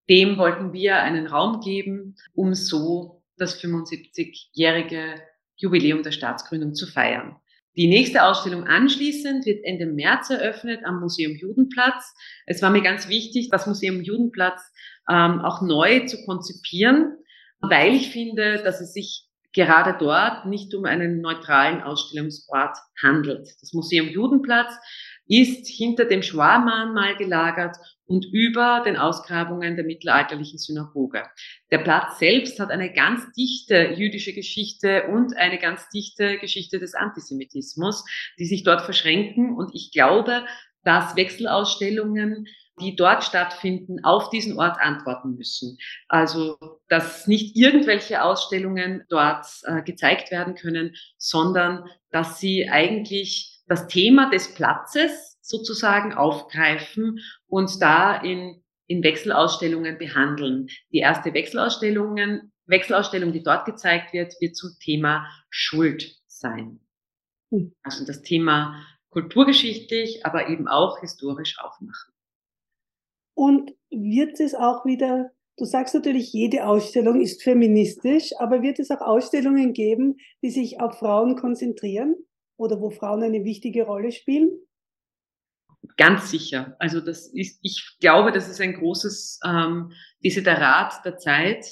dem 0.09 0.39
wollten 0.39 0.73
wir 0.73 0.99
einen 0.99 1.27
Raum 1.27 1.61
geben, 1.61 2.17
um 2.35 2.55
so 2.55 3.23
das 3.37 3.61
75-jährige 3.63 5.21
Jubiläum 5.57 6.03
der 6.03 6.13
Staatsgründung 6.13 6.75
zu 6.75 6.87
feiern. 6.87 7.37
Die 7.77 7.89
nächste 7.89 8.23
Ausstellung 8.23 8.65
anschließend 8.65 9.45
wird 9.45 9.65
Ende 9.65 9.87
März 9.87 10.31
eröffnet 10.31 10.81
am 10.85 11.01
Museum 11.01 11.37
Judenplatz. 11.37 12.15
Es 12.47 12.63
war 12.63 12.71
mir 12.71 12.83
ganz 12.83 13.09
wichtig, 13.09 13.51
das 13.51 13.67
Museum 13.67 14.01
Judenplatz 14.01 14.63
ähm, 15.11 15.41
auch 15.41 15.61
neu 15.61 16.07
zu 16.07 16.25
konzipieren, 16.25 17.19
weil 17.61 17.95
ich 17.95 18.11
finde, 18.11 18.63
dass 18.63 18.81
es 18.81 18.95
sich 18.95 19.27
gerade 19.53 19.97
dort 19.99 20.47
nicht 20.47 20.75
um 20.75 20.85
einen 20.85 21.21
neutralen 21.21 21.83
Ausstellungsort 21.83 22.77
handelt. 23.03 23.49
Das 23.61 23.73
Museum 23.73 24.09
Judenplatz 24.09 24.73
ist 25.29 25.67
hinter 25.67 26.05
dem 26.05 26.23
Schwarmahnmal 26.23 27.17
gelagert 27.17 27.77
und 28.07 28.25
über 28.33 28.83
den 28.85 28.97
Ausgrabungen 28.97 29.77
der 29.77 29.85
mittelalterlichen 29.85 30.59
Synagoge. 30.59 31.25
Der 31.71 31.79
Platz 31.79 32.19
selbst 32.19 32.61
hat 32.61 32.71
eine 32.71 32.93
ganz 32.93 33.33
dichte 33.33 33.95
jüdische 33.97 34.33
Geschichte 34.33 35.09
und 35.09 35.37
eine 35.37 35.59
ganz 35.59 35.89
dichte 35.89 36.39
Geschichte 36.39 36.79
des 36.79 36.95
Antisemitismus, 36.95 38.05
die 38.39 38.47
sich 38.47 38.63
dort 38.63 38.83
verschränken. 38.83 39.57
Und 39.57 39.75
ich 39.75 39.91
glaube, 39.93 40.45
dass 40.85 41.17
Wechselausstellungen 41.17 42.47
die 42.81 42.95
dort 42.95 43.25
stattfinden, 43.25 44.05
auf 44.05 44.31
diesen 44.31 44.59
Ort 44.59 44.79
antworten 44.81 45.35
müssen. 45.35 45.79
Also, 46.09 46.59
dass 46.89 47.27
nicht 47.27 47.57
irgendwelche 47.57 48.23
Ausstellungen 48.23 49.05
dort 49.09 49.47
äh, 49.65 49.83
gezeigt 49.83 50.31
werden 50.31 50.55
können, 50.55 50.95
sondern 51.17 51.85
dass 52.11 52.39
sie 52.39 52.69
eigentlich 52.69 53.56
das 53.67 53.89
Thema 53.89 54.31
des 54.31 54.55
Platzes 54.55 55.39
sozusagen 55.41 56.15
aufgreifen 56.15 57.21
und 57.47 57.81
da 57.81 58.17
in, 58.17 58.63
in 58.87 59.03
Wechselausstellungen 59.03 59.99
behandeln. 59.99 60.69
Die 60.93 60.99
erste 60.99 61.35
Wechselausstellungen, 61.35 62.53
Wechselausstellung, 62.67 63.33
die 63.33 63.43
dort 63.43 63.65
gezeigt 63.65 64.13
wird, 64.13 64.35
wird 64.41 64.57
zum 64.57 64.71
Thema 64.81 65.27
Schuld 65.51 66.17
sein. 66.27 66.81
Hm. 67.51 67.75
Also 67.83 68.05
das 68.05 68.23
Thema 68.23 68.85
kulturgeschichtlich, 69.11 70.27
aber 70.27 70.49
eben 70.49 70.69
auch 70.69 71.01
historisch 71.01 71.59
aufmachen. 71.59 72.13
Und 73.35 73.73
wird 73.91 74.41
es 74.41 74.55
auch 74.55 74.85
wieder, 74.85 75.31
du 75.57 75.65
sagst 75.65 75.95
natürlich, 75.95 76.33
jede 76.33 76.67
Ausstellung 76.67 77.21
ist 77.21 77.43
feministisch, 77.43 78.33
aber 78.39 78.63
wird 78.63 78.79
es 78.79 78.91
auch 78.91 79.01
Ausstellungen 79.01 79.73
geben, 79.73 80.17
die 80.43 80.51
sich 80.51 80.81
auf 80.81 80.99
Frauen 80.99 81.37
konzentrieren 81.37 82.17
oder 82.57 82.81
wo 82.81 82.91
Frauen 82.91 83.23
eine 83.23 83.45
wichtige 83.45 83.85
Rolle 83.85 84.13
spielen? 84.13 84.51
Ganz 85.97 86.31
sicher. 86.31 86.77
Also 86.79 87.01
das 87.01 87.27
ist, 87.29 87.59
ich 87.63 87.97
glaube, 88.01 88.33
das 88.33 88.49
ist 88.49 88.61
ein 88.61 88.75
großes 88.75 89.41
ähm, 89.45 89.93
Desiderat 90.23 91.05
der 91.05 91.17
Zeit, 91.19 91.67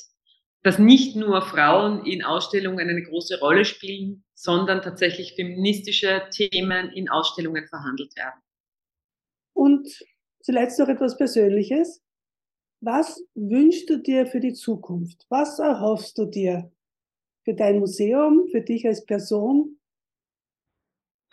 dass 0.63 0.79
nicht 0.79 1.15
nur 1.15 1.43
Frauen 1.43 2.07
in 2.07 2.25
Ausstellungen 2.25 2.89
eine 2.89 3.03
große 3.03 3.39
Rolle 3.39 3.65
spielen, 3.65 4.25
sondern 4.35 4.81
tatsächlich 4.81 5.35
feministische 5.35 6.23
Themen 6.31 6.91
in 6.93 7.11
Ausstellungen 7.11 7.67
verhandelt 7.67 8.17
werden. 8.17 8.41
Und 9.53 9.89
zuletzt 10.41 10.79
noch 10.79 10.89
etwas 10.89 11.17
Persönliches. 11.17 12.03
Was 12.81 13.23
wünschst 13.35 13.89
du 13.91 13.99
dir 13.99 14.27
für 14.27 14.41
die 14.41 14.53
Zukunft? 14.53 15.27
Was 15.29 15.59
erhoffst 15.59 16.17
du 16.19 16.27
dir 16.27 16.71
für 17.45 17.55
dein 17.55 17.79
Museum, 17.79 18.47
für 18.51 18.63
dich 18.63 18.87
als 18.87 19.05
Person? 19.05 19.79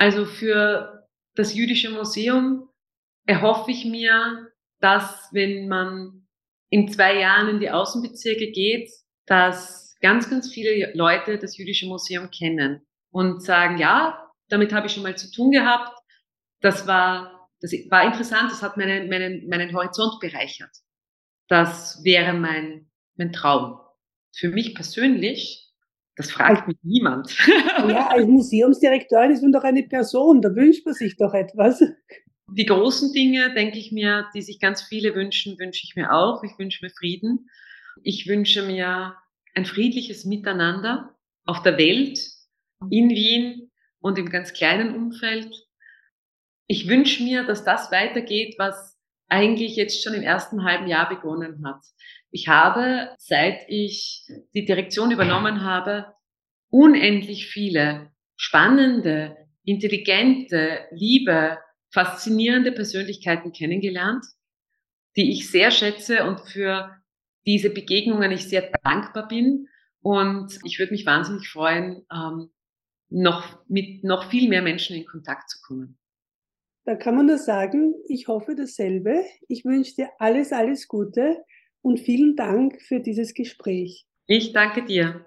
Also 0.01 0.25
für 0.25 1.07
das 1.35 1.53
Jüdische 1.53 1.91
Museum 1.91 2.67
erhoffe 3.27 3.69
ich 3.69 3.85
mir, 3.85 4.47
dass 4.79 5.29
wenn 5.31 5.67
man 5.67 6.27
in 6.71 6.91
zwei 6.91 7.19
Jahren 7.19 7.49
in 7.49 7.59
die 7.59 7.69
Außenbezirke 7.69 8.49
geht, 8.51 8.89
dass 9.27 9.95
ganz, 10.01 10.27
ganz 10.27 10.51
viele 10.51 10.91
Leute 10.95 11.37
das 11.37 11.55
Jüdische 11.55 11.85
Museum 11.85 12.31
kennen 12.31 12.81
und 13.11 13.43
sagen, 13.43 13.77
ja, 13.77 14.27
damit 14.49 14.73
habe 14.73 14.87
ich 14.87 14.93
schon 14.93 15.03
mal 15.03 15.15
zu 15.15 15.31
tun 15.31 15.51
gehabt. 15.51 15.95
Das 16.61 16.87
war, 16.87 17.51
das 17.59 17.71
war 17.91 18.03
interessant, 18.03 18.51
das 18.51 18.63
hat 18.63 18.77
meinen, 18.77 19.07
meinen, 19.07 19.47
meinen 19.49 19.71
Horizont 19.71 20.19
bereichert. 20.19 20.75
Das 21.47 22.03
wäre 22.03 22.33
mein, 22.33 22.89
mein 23.17 23.31
Traum. 23.31 23.79
Für 24.35 24.49
mich 24.49 24.73
persönlich, 24.73 25.61
das 26.22 26.32
fragt 26.32 26.67
mich 26.67 26.78
niemand. 26.84 27.36
Ja, 27.88 28.07
als 28.07 28.28
Museumsdirektorin 28.28 29.32
ist 29.32 29.41
man 29.41 29.51
doch 29.51 29.63
eine 29.63 29.84
Person, 29.84 30.41
da 30.41 30.53
wünscht 30.55 30.86
man 30.86 30.93
sich 30.93 31.17
doch 31.17 31.34
etwas 31.34 31.82
die 32.53 32.65
großen 32.65 33.13
Dinge, 33.13 33.53
denke 33.53 33.78
ich 33.78 33.91
mir, 33.91 34.28
die 34.36 34.41
sich 34.41 34.59
ganz 34.59 34.82
viele 34.82 35.15
wünschen, 35.15 35.57
wünsche 35.59 35.84
ich 35.86 35.95
mir 35.95 36.11
auch. 36.11 36.43
Ich 36.43 36.57
wünsche 36.57 36.84
mir 36.84 36.91
Frieden. 36.91 37.49
Ich 38.03 38.28
wünsche 38.28 38.63
mir 38.63 39.15
ein 39.55 39.65
friedliches 39.65 40.26
Miteinander 40.26 41.15
auf 41.45 41.61
der 41.63 41.78
Welt, 41.78 42.19
in 42.89 43.09
Wien 43.09 43.72
und 43.99 44.17
im 44.17 44.30
ganz 44.30 44.53
kleinen 44.53 44.95
Umfeld. 44.95 45.49
Ich 46.67 46.88
wünsche 46.88 47.24
mir, 47.24 47.43
dass 47.43 47.63
das 47.63 47.91
weitergeht, 47.91 48.55
was 48.57 48.97
eigentlich 49.28 49.76
jetzt 49.76 50.03
schon 50.03 50.13
im 50.13 50.24
ersten 50.24 50.63
halben 50.63 50.88
Jahr 50.88 51.07
begonnen 51.07 51.65
hat. 51.65 51.84
Ich 52.32 52.47
habe, 52.47 53.13
seit 53.17 53.65
ich 53.67 54.25
die 54.53 54.65
Direktion 54.65 55.11
übernommen 55.11 55.63
habe, 55.63 56.13
unendlich 56.69 57.47
viele 57.47 58.11
spannende, 58.38 59.36
intelligente, 59.65 60.86
liebe, 60.91 61.59
faszinierende 61.91 62.71
Persönlichkeiten 62.71 63.51
kennengelernt, 63.51 64.25
die 65.17 65.32
ich 65.32 65.51
sehr 65.51 65.71
schätze 65.71 66.25
und 66.25 66.39
für 66.39 66.95
diese 67.45 67.69
Begegnungen 67.69 68.32
ich 68.32 68.47
sehr 68.47 68.71
dankbar 68.84 69.27
bin. 69.27 69.67
Und 70.01 70.57
ich 70.63 70.79
würde 70.79 70.93
mich 70.93 71.05
wahnsinnig 71.05 71.49
freuen, 71.49 72.05
ähm, 72.11 72.49
noch 73.09 73.59
mit 73.67 74.05
noch 74.05 74.32
viel 74.32 74.47
mehr 74.47 74.61
Menschen 74.61 74.95
in 74.95 75.05
Kontakt 75.05 75.49
zu 75.49 75.59
kommen. 75.67 75.99
Da 76.86 76.95
kann 76.95 77.15
man 77.15 77.27
nur 77.27 77.38
sagen, 77.38 77.93
ich 78.07 78.27
hoffe 78.27 78.55
dasselbe. 78.55 79.23
Ich 79.49 79.65
wünsche 79.65 79.95
dir 79.95 80.09
alles, 80.17 80.51
alles 80.53 80.88
Gute 80.88 81.43
und 81.82 81.99
vielen 81.99 82.36
Dank 82.36 82.82
für 82.82 82.99
dieses 82.99 83.34
Gespräch. 83.34 84.05
Ich 84.27 84.53
danke 84.53 84.84
dir. 84.84 85.25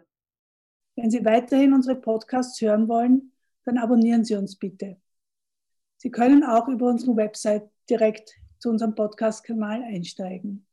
Wenn 0.96 1.10
Sie 1.10 1.24
weiterhin 1.24 1.72
unsere 1.72 1.96
Podcasts 2.00 2.60
hören 2.60 2.88
wollen, 2.88 3.32
dann 3.64 3.78
abonnieren 3.78 4.24
Sie 4.24 4.36
uns 4.36 4.56
bitte. 4.56 4.96
Sie 5.96 6.10
können 6.10 6.44
auch 6.44 6.68
über 6.68 6.88
unsere 6.88 7.16
Website 7.16 7.68
direkt 7.88 8.30
zu 8.58 8.70
unserem 8.70 8.94
Podcast-Kanal 8.94 9.82
einsteigen. 9.82 10.66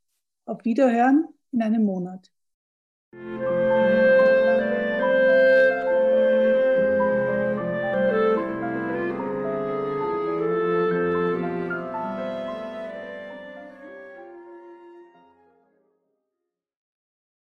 Auf 0.46 0.64
Wiederhören 0.66 1.28
in 1.52 1.62
einem 1.62 1.84
Monat. 1.84 2.32